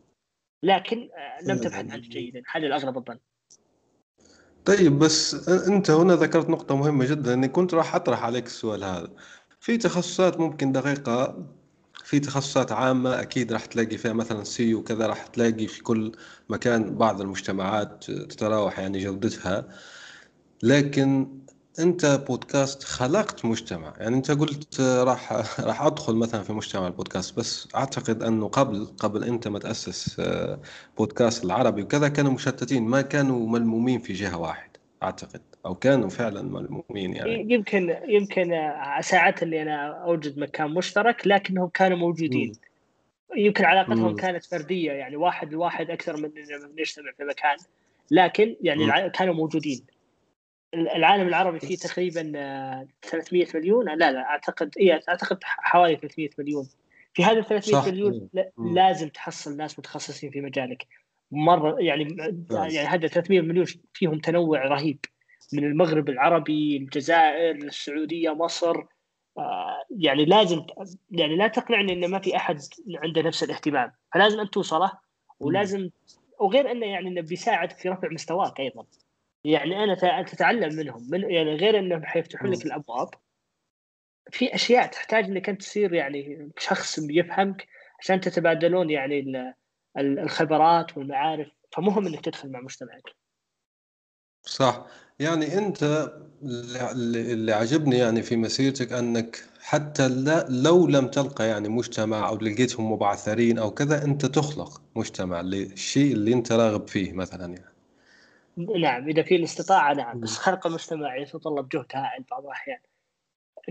[0.64, 3.20] لكن آه، لم تبحث عنه جيدا هذا الاغلب الظن.
[4.66, 7.34] طيب بس أنت هنا ذكرت نقطة مهمة جدا.
[7.34, 9.10] إني كنت راح أطرح عليك السؤال هذا.
[9.60, 11.48] في تخصصات ممكن دقيقة
[12.08, 16.12] في تخصصات عامة أكيد راح تلاقي فيها مثلا سي وكذا راح تلاقي في كل
[16.50, 19.68] مكان بعض المجتمعات تتراوح يعني جودتها.
[20.64, 21.28] لكن
[21.80, 23.94] أنت بودكاست خلقت مجتمع.
[23.98, 29.24] يعني أنت قلت راح راح أدخل مثلا في مجتمع البودكاست بس أعتقد أنه قبل قبل
[29.24, 30.62] أنت ما تأسس آه،
[30.98, 35.47] بودكاست العربي وكذا كانوا مشتتين ما كانوا ملمومين في جهة واحدة أعتقد.
[35.66, 37.54] أو كانوا فعلا ملمومين يعني.
[37.54, 42.52] يمكن يمكن ساعات اللي أنا أوجد مكان مشترك لكنهم كانوا موجودين.
[42.52, 43.38] م.
[43.38, 44.16] يمكن علاقتهم م.
[44.16, 46.32] كانت فردية يعني واحد لواحد أكثر من
[46.80, 47.58] نجتمع في مكان.
[48.12, 49.08] لكن يعني م.
[49.08, 49.86] كانوا موجودين.
[50.74, 52.22] العالم العربي فيه تقريبا
[53.02, 53.86] 300 آه، مليون.
[53.86, 56.68] لا لا أعتقد إي أعتقد حوالي 300 مليون.
[57.14, 57.88] في هذا 300 صح.
[57.88, 60.88] مليون لازم تحصل ناس متخصصين في مجالك.
[61.32, 62.18] مرة يعني
[62.52, 65.00] يعني هذا 300 مليون فيهم تنوع رهيب.
[65.54, 68.84] من المغرب العربي الجزائر السعودية مصر.
[69.38, 70.66] آه، يعني لازم
[71.12, 72.60] يعني لا تقنعني إن ما في أحد
[72.96, 73.92] عنده نفس الاهتمام.
[74.14, 74.92] فلازم انت توصله
[75.40, 75.90] ولازم
[76.40, 78.86] وغير إنه يعني إنه بيساعدك في رفع مستواك أيضا.
[79.44, 83.10] يعني أنا تتعلم منهم من يعني غير إنهم حيفتحون لك الأبواب.
[84.32, 87.68] في أشياء تحتاج إنك أنت تصير يعني شخص يفهمك
[88.00, 89.54] عشان تتبادلون يعني
[89.98, 93.16] الخبرات والمعارف فمهم إنك تدخل مع مجتمعك.
[94.48, 94.86] صح.
[95.20, 96.12] يعني أنت
[96.44, 100.08] اللي عجبني يعني في مسيرتك أنك حتى
[100.50, 106.34] لو لم تلقى يعني مجتمع أو لقيتهم مبعثرين أو كذا أنت تخلق مجتمع للشيء اللي
[106.34, 107.78] أنت راغب فيه مثلا يعني.
[108.82, 110.20] نعم إذا في الاستطاعة نعم.
[110.20, 112.80] بس خلق المجتمع يتطلب جهد هائل بعض الأحيان.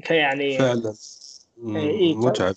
[0.03, 0.95] فيعني فعلا.
[1.67, 2.55] إيه متعب.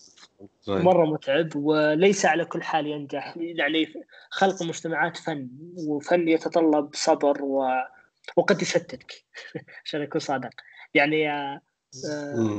[0.65, 0.83] طيب.
[0.83, 3.37] مرة متعب وليس على كل حال ينجح.
[3.37, 3.93] يعني
[4.29, 7.67] خلق مجتمعات فن وفن يتطلب صبر و...
[8.35, 9.13] وقد يشتتك.
[9.85, 10.49] عشان أكون صادق.
[10.93, 11.61] يعني آه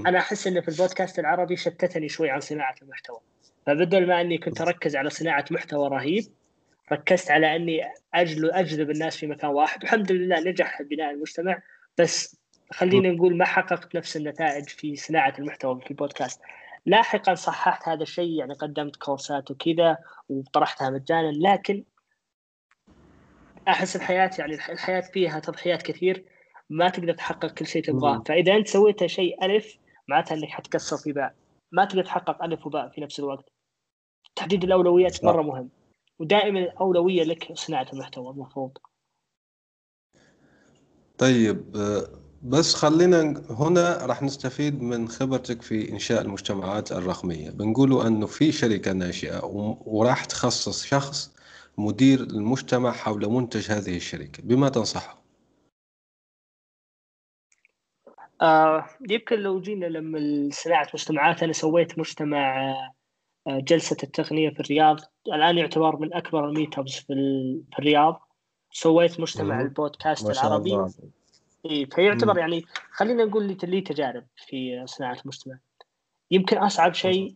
[0.07, 3.21] أنا أحس انه في البودكاست العربي شتتني شوي عن صناعة المحتوى.
[3.67, 6.25] فبدل ما إني كنت أركز على صناعة محتوى رهيب
[6.93, 7.81] ركزت على إني
[8.15, 9.83] أجذب الناس في مكان واحد.
[9.83, 11.63] والحمد لله نجح بناء المجتمع.
[11.99, 12.37] بس
[12.73, 16.41] خلينا نقول ما حققت نفس النتائج في صناعة المحتوى في البودكاست.
[16.87, 19.99] لاحقا صححت هذا الشيء يعني قدمت كورسات وكذا
[20.29, 21.33] وطرحتها مجانا.
[21.33, 21.85] لكن
[23.69, 26.25] أحس الحياة يعني الحياة فيها تضحيات كثير
[26.71, 28.23] ما تقدر تحقق كل شيء تبغاه.
[28.27, 31.35] فإذا أنت سويت شيء ألف معناتها إنك حتكسر في باء.
[31.73, 33.53] ما تقدر تحقق ألف وباء في نفس الوقت.
[34.37, 35.71] تحديد الأولويات مرة مهم.
[36.19, 38.79] ودائما الأولوية لك صناعة المحتوى المفروض.
[41.19, 41.77] طيب
[42.43, 47.51] بس خلينا هنا راح نستفيد من خبرتك في إنشاء المجتمعات الرقمية.
[47.51, 49.41] بنقولوا أنه في شركة ناشئة
[49.87, 51.40] وراح تخصص شخص
[51.79, 54.43] مدير المجتمع حول منتج هذه الشركة.
[54.43, 55.21] بما تنصحه؟
[58.43, 62.75] آه يمكن لو جينا لما صناعة مجتمعات أنا سويت مجتمع
[63.47, 65.01] آه، جلسة التقنية في الرياض.
[65.27, 67.03] الآن يعتبر من أكبر الميت في,
[67.73, 68.21] في الرياض.
[68.73, 70.87] سويت مجتمع البودكاست العربي.
[71.65, 75.59] إيه فيعتبر يعني خلينا نقول لي تجارب في صناعة المجتمع.
[76.31, 77.35] يمكن أصعب شيء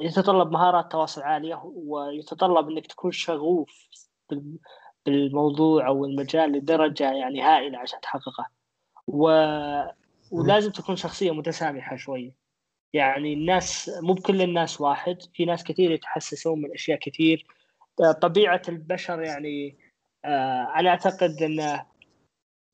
[0.00, 3.88] يتطلب مهارات تواصل عالية ويتطلب أنك تكون شغوف
[5.06, 8.46] بالموضوع أو المجال لدرجة يعني هائلة عشان تحققه.
[9.06, 9.30] و...
[10.30, 12.34] ولازم تكون شخصية متسامحة شوي.
[12.92, 17.46] يعني الناس مو بكل الناس واحد في ناس كثير يتحسسون من أشياء كثير.
[18.20, 19.76] طبيعة البشر يعني
[20.24, 21.86] آه، أنا أعتقد انه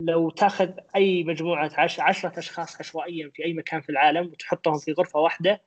[0.03, 2.01] لو تأخذ أي مجموعة عش...
[2.01, 5.63] عشرة أشخاص عشوائيا في أي مكان في العالم وتحطهم في غرفة واحدة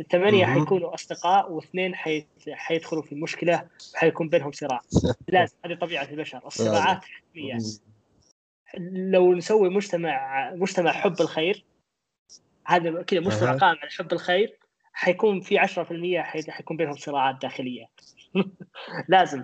[0.00, 2.26] الثمانية حيكونوا أصدقاء واثنين حي...
[2.50, 4.80] حيدخلوا في مشكلة وحيكون بينهم صراع.
[5.28, 6.46] لازم هذه طبيعة البشر.
[6.46, 7.58] الصراعات حتمية.
[8.94, 11.64] لو نسوي مجتمع مجتمع حب الخير
[12.66, 14.58] هذا كذا مجتمع قائم على حب الخير
[14.92, 17.86] حيكون في 10% حيكون بينهم صراعات داخلية.
[19.08, 19.42] لازم.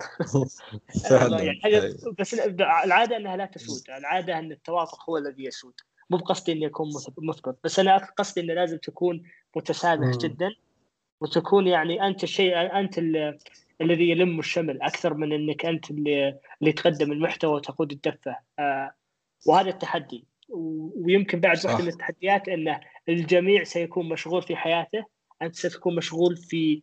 [1.11, 2.14] يعني طيب.
[2.19, 2.35] بس
[2.85, 3.91] العادة إنها لا تسود.
[3.91, 5.75] العادة إن التوافق هو الذي يسود.
[6.11, 6.89] مو بقصدي اني اكون
[7.19, 7.59] مثبت.
[7.64, 9.23] بس أنا قصدي إنه لازم تكون
[9.59, 10.51] متسامح جدا
[11.21, 12.99] وتكون يعني أنت الشيء أنت
[13.81, 18.37] الذي يلم الشمل أكثر من إنك أنت اللي, اللي تقدم المحتوى وتقود الدفة.
[18.59, 18.93] آه
[19.47, 20.25] وهذا التحدي.
[20.49, 25.05] ويمكن بعد واحدة من التحديات إنه الجميع سيكون مشغول في حياته
[25.43, 26.83] أنت ستكون مشغول في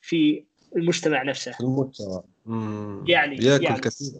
[0.00, 0.44] في
[0.76, 1.52] المجتمع نفسه.
[1.60, 2.22] المجتمع.
[2.46, 3.04] مم.
[3.08, 3.80] يعني يأكل يعني.
[3.80, 4.12] كثير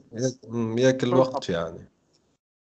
[0.79, 1.90] يأكل وقت يعني.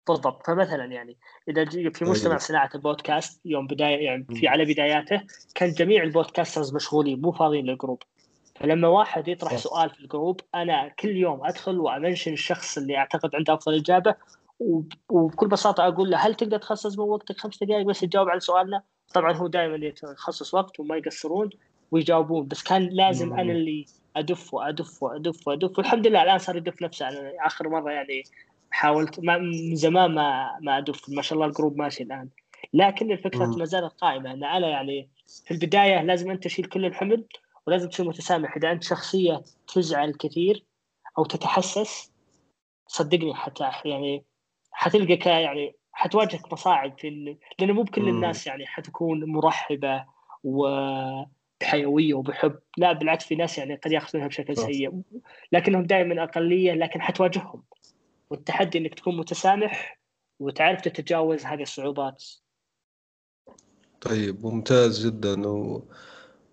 [0.10, 2.38] بالضبط فمثلا يعني إذا في مجتمع أيوة.
[2.38, 5.22] صناعة البودكاست يوم بدايه يعني في على بداياته
[5.56, 8.04] كان جميع ال podcasters مشغولين مو فاضيين لل group
[8.56, 9.58] فلما واحد يطرح صح.
[9.58, 13.76] سؤال في ال group أنا كل يوم أدخل وأ mention الشخص اللي أعتقد عنده أفضل
[13.76, 14.16] إجابة
[15.10, 18.84] وبكل بساطة أقول له هل تقدر تخصص من وقتك خمس دقائق بس تجاوب على سؤالنا؟
[19.14, 21.50] طبعا هو دائما يخصص وقت وما يقصرون
[21.92, 23.86] ويجاوبون بس كان لازم أنا اللي
[24.16, 28.24] أدف وأدف وأدف وأدف والحمد لله الآن صار يدف نفسه أنا آخر مرة يعني
[28.72, 32.30] حاولت ما من زمان ما ما ادف ما شاء الله الجروب ماشي الآن
[32.74, 33.46] لكن الفكرة.
[33.46, 35.10] ما زالت قائمة ان أنا يعني
[35.46, 37.26] في البداية لازم أنت تشيل كل الحمل
[37.68, 39.44] ولازم تصير متسامح إذا أنت شخصية
[39.74, 40.64] تزعل كثير
[41.18, 42.12] أو تتحسس
[42.88, 44.24] صدقني حتى يعني
[44.72, 47.38] حتلقى يعني حتواجهك مصاعب في ال...
[47.60, 48.10] لأنه مو بكل.
[48.10, 50.06] الناس يعني حتكون مرحبة
[50.44, 54.58] وبحيوية وبحب لا بالعكس في ناس يعني قد يأخذونها بشكل.
[54.58, 55.02] سيء
[55.52, 57.64] لكنهم دائما أقلية لكن حتواجههم
[58.30, 60.00] والتحدي إنك تكون متسامح
[60.40, 62.24] وتعرف تتجاوز هذه الصعوبات.
[64.02, 65.48] طيب ممتاز جدا.
[65.48, 65.84] و...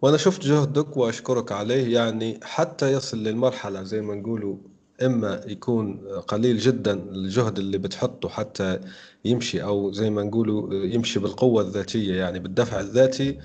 [0.02, 1.94] وأنا شفت جهدك وأشكرك عليه.
[1.94, 4.56] يعني حتى يصل للمرحلة زي ما نقولوا
[5.02, 8.80] إما يكون قليل جدا الجهد اللي بتحطه حتى
[9.24, 12.14] يمشي أو زي ما نقولوا يمشي بالقوة الذاتية.
[12.14, 13.40] يعني بالدفع الذاتي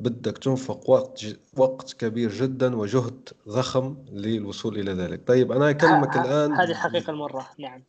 [0.00, 1.36] بدك تنفق وقت ج...
[1.56, 5.28] وقت كبير جدا وجهد ضخم للوصول إلى ذلك.
[5.28, 5.52] طيب
[5.84, 7.82] ه- ه- الآن هذه حقيقه المرة نعم.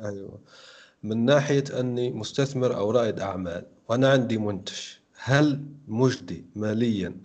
[0.00, 0.38] أيوة.
[1.02, 4.78] من ناحية أني مستثمر أو رائد أعمال وأنا عندي منتج
[5.22, 7.16] هل مجدي ماليا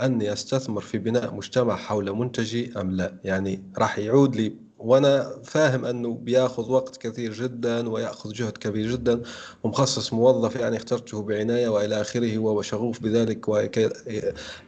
[0.00, 5.84] أني أستثمر في بناء مجتمع حول منتجي أم لا؟ يعني راح يعود لي وأنا فاهم
[5.84, 9.22] أنه بياخذ وقت كثير جدا ويأخذ جهد كبير جدا
[9.62, 13.90] ومخصص موظف يعني اخترته بعناية وإلى آخره وشغوف بذلك وكي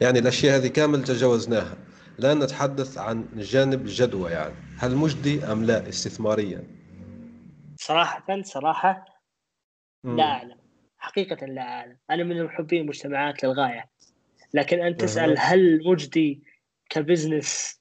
[0.00, 1.76] يعني الأشياء هذه كامل تجاوزناها.
[2.18, 4.54] الآن نتحدث عن جانب الجدوى يعني.
[4.78, 6.64] هل مجدي أم لا استثماريا؟
[7.76, 9.04] صراحة صراحة.
[10.04, 10.56] لا أعلم.
[10.98, 11.96] حقيقة لا أعلم.
[12.10, 13.90] أنا من محبين المجتمعات للغاية.
[14.54, 15.34] لكن أن تسأل.
[15.38, 16.42] هل مجدي
[16.90, 17.80] كبزنس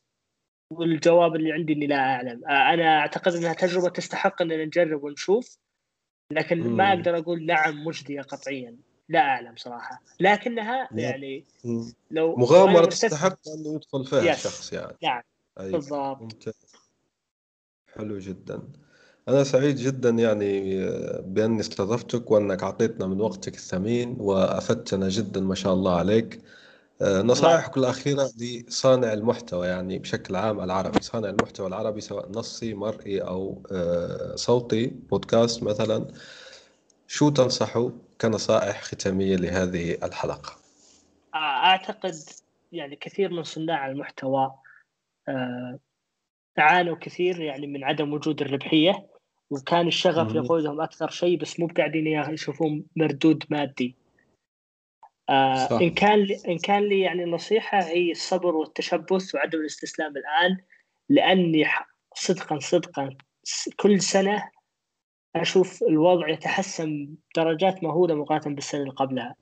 [0.70, 5.58] والجواب اللي عندي إني لا أعلم آه، أنا أعتقد إنها تجربة تستحق إننا نجرب ونشوف
[6.32, 7.00] لكن ما مم.
[7.00, 8.76] أقدر أقول نعم مجدية قطعيا
[9.10, 11.02] لا أعلم صراحة لكنها لا.
[11.04, 11.94] يعني مم.
[12.12, 14.46] لو مستثمر- تستحق أنه يدخل فيها يس.
[14.46, 15.22] الشخص يعني نعم
[15.60, 15.72] أيوة.
[15.72, 16.54] بالضبط ممتاز
[17.96, 18.62] حلو جدا
[19.28, 25.56] أنا سعيد جدا يعني آه، بأني استضفتك وأنك أعطيتنا من وقتك الثمين وأفدتنا جدا ما
[25.56, 26.42] شاء الله عليك
[27.04, 31.00] نصائحك الأخيرة لصانع المحتوى يعني بشكل عام العربي.
[31.02, 36.08] صانع المحتوى العربي سواء نصي مرئي أو آه، صوتي بودكاست مثلا.
[37.08, 37.92] شو تنصحوا
[38.22, 40.56] كنصائح ختامية لهذه الحلقة؟
[41.36, 42.16] أعتقد
[42.72, 44.52] يعني كثير من صناع المحتوى
[45.28, 45.80] آه،
[46.58, 49.08] عانوا كثير يعني من عدم وجود الربحية
[49.50, 50.36] وكان الشغف.
[50.36, 54.03] يقودهم أكثر شيء بس مو قاعدين يشوفون مردود مادي.
[55.30, 55.80] آه صح.
[55.82, 60.58] إن كان لي إن كان لي يعني نصيحة هي الصبر والتشبث وعدم الاستسلام الآن
[61.10, 61.66] لأني
[62.16, 63.10] صدقا صدقا
[63.80, 64.50] كل سنة
[65.36, 69.36] أشوف الوضع يتحسن درجات مهولة مقارنة بالسنة اللي قبلها.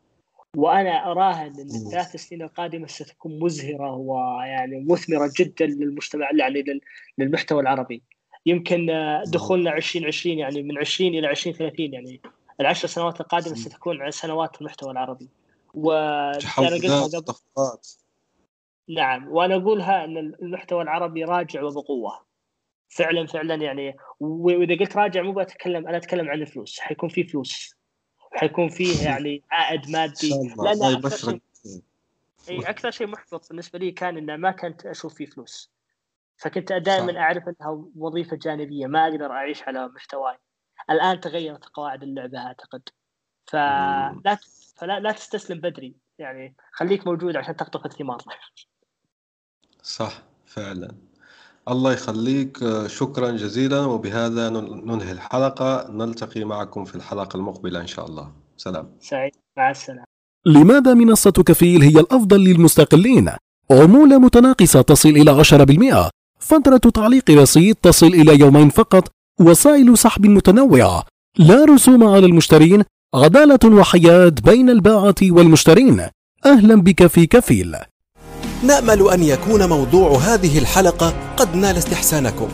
[0.57, 1.59] وأنا اراهن إن.
[1.61, 6.81] الثلاث سنين القادمة ستكون مزهرة ويعني مثمرة جدا للمجتمع يعني لل-
[7.17, 8.03] للمحتوى العربي.
[8.45, 12.21] يمكن آه، دخولنا 2020 يعني من 20 إلى 2030 يعني
[12.61, 15.27] العشر سنوات القادمة ستكون سنوات المحتوى العربي.
[15.73, 17.87] وأنا تحولات قلتها قبل طفرات
[18.89, 22.25] نعم وأنا اقولها إن المحتوى العربي راجع وبقوة.
[22.89, 26.79] فعلا فعلا يعني وإذا قلت راجع مو بتكلم أنا أتكلم عن الفلوس.
[26.79, 27.75] حيكون في فلوس.
[28.33, 30.29] حيكون فيه يعني عائد مادي.
[30.29, 31.41] لأن الله أكثر شيء يبشرك
[32.49, 35.71] إي أكثر شيء محبط بالنسبة لي كان ان ما كنت أشوف فيه فلوس.
[36.37, 36.73] فكنت.
[36.73, 40.37] دائما أعرف إنها وظيفة جانبية ما أقدر أعيش على محتواي.
[40.89, 42.81] الآن تغيرت قواعد اللعبة أعتقد.
[43.47, 44.37] فلا
[44.75, 45.95] فلا لا تستسلم بدري.
[46.19, 48.17] يعني خليك موجود عشان تقطف الثمار
[49.83, 50.91] صح فعلا.
[51.69, 52.57] الله يخليك.
[52.87, 55.87] شكرا جزيلا وبهذا نن- ننهي الحلقة.
[55.91, 58.31] نلتقي معكم في الحلقة المقبلة إن شاء الله.
[58.57, 58.97] سلام.
[58.99, 59.31] سعيد.
[59.57, 60.05] مع السلامة.
[60.45, 63.31] لماذا منصة كفيل هي الأفضل للمستقلين؟
[63.71, 69.07] عمولة متناقصة تصل إلى 10% فترة تعليق رصيد تصل إلى يومين فقط.
[69.39, 71.03] وسائل سحب متنوعة.
[71.37, 72.83] لا رسوم على المشترين.
[73.15, 76.07] عدالة وحياة بين الباعة والمشترين.
[76.45, 77.75] أهلا بك في كفيل.
[78.63, 82.47] نأمل أن يكون موضوع هذه الحلقة قد نال استحسانكم.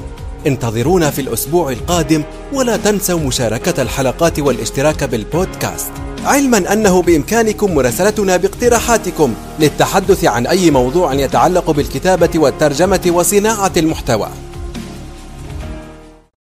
[0.48, 5.92] انتظرونا في الأسبوع القادم ولا تنسوا مشاركة الحلقات والاشتراك بالبودكاست.
[6.24, 14.30] علما أنه بإمكانكم مراسلتنا باقتراحاتكم للتحدث عن أي موضوع يتعلق بالكتابة والترجمة وصناعة المحتوى.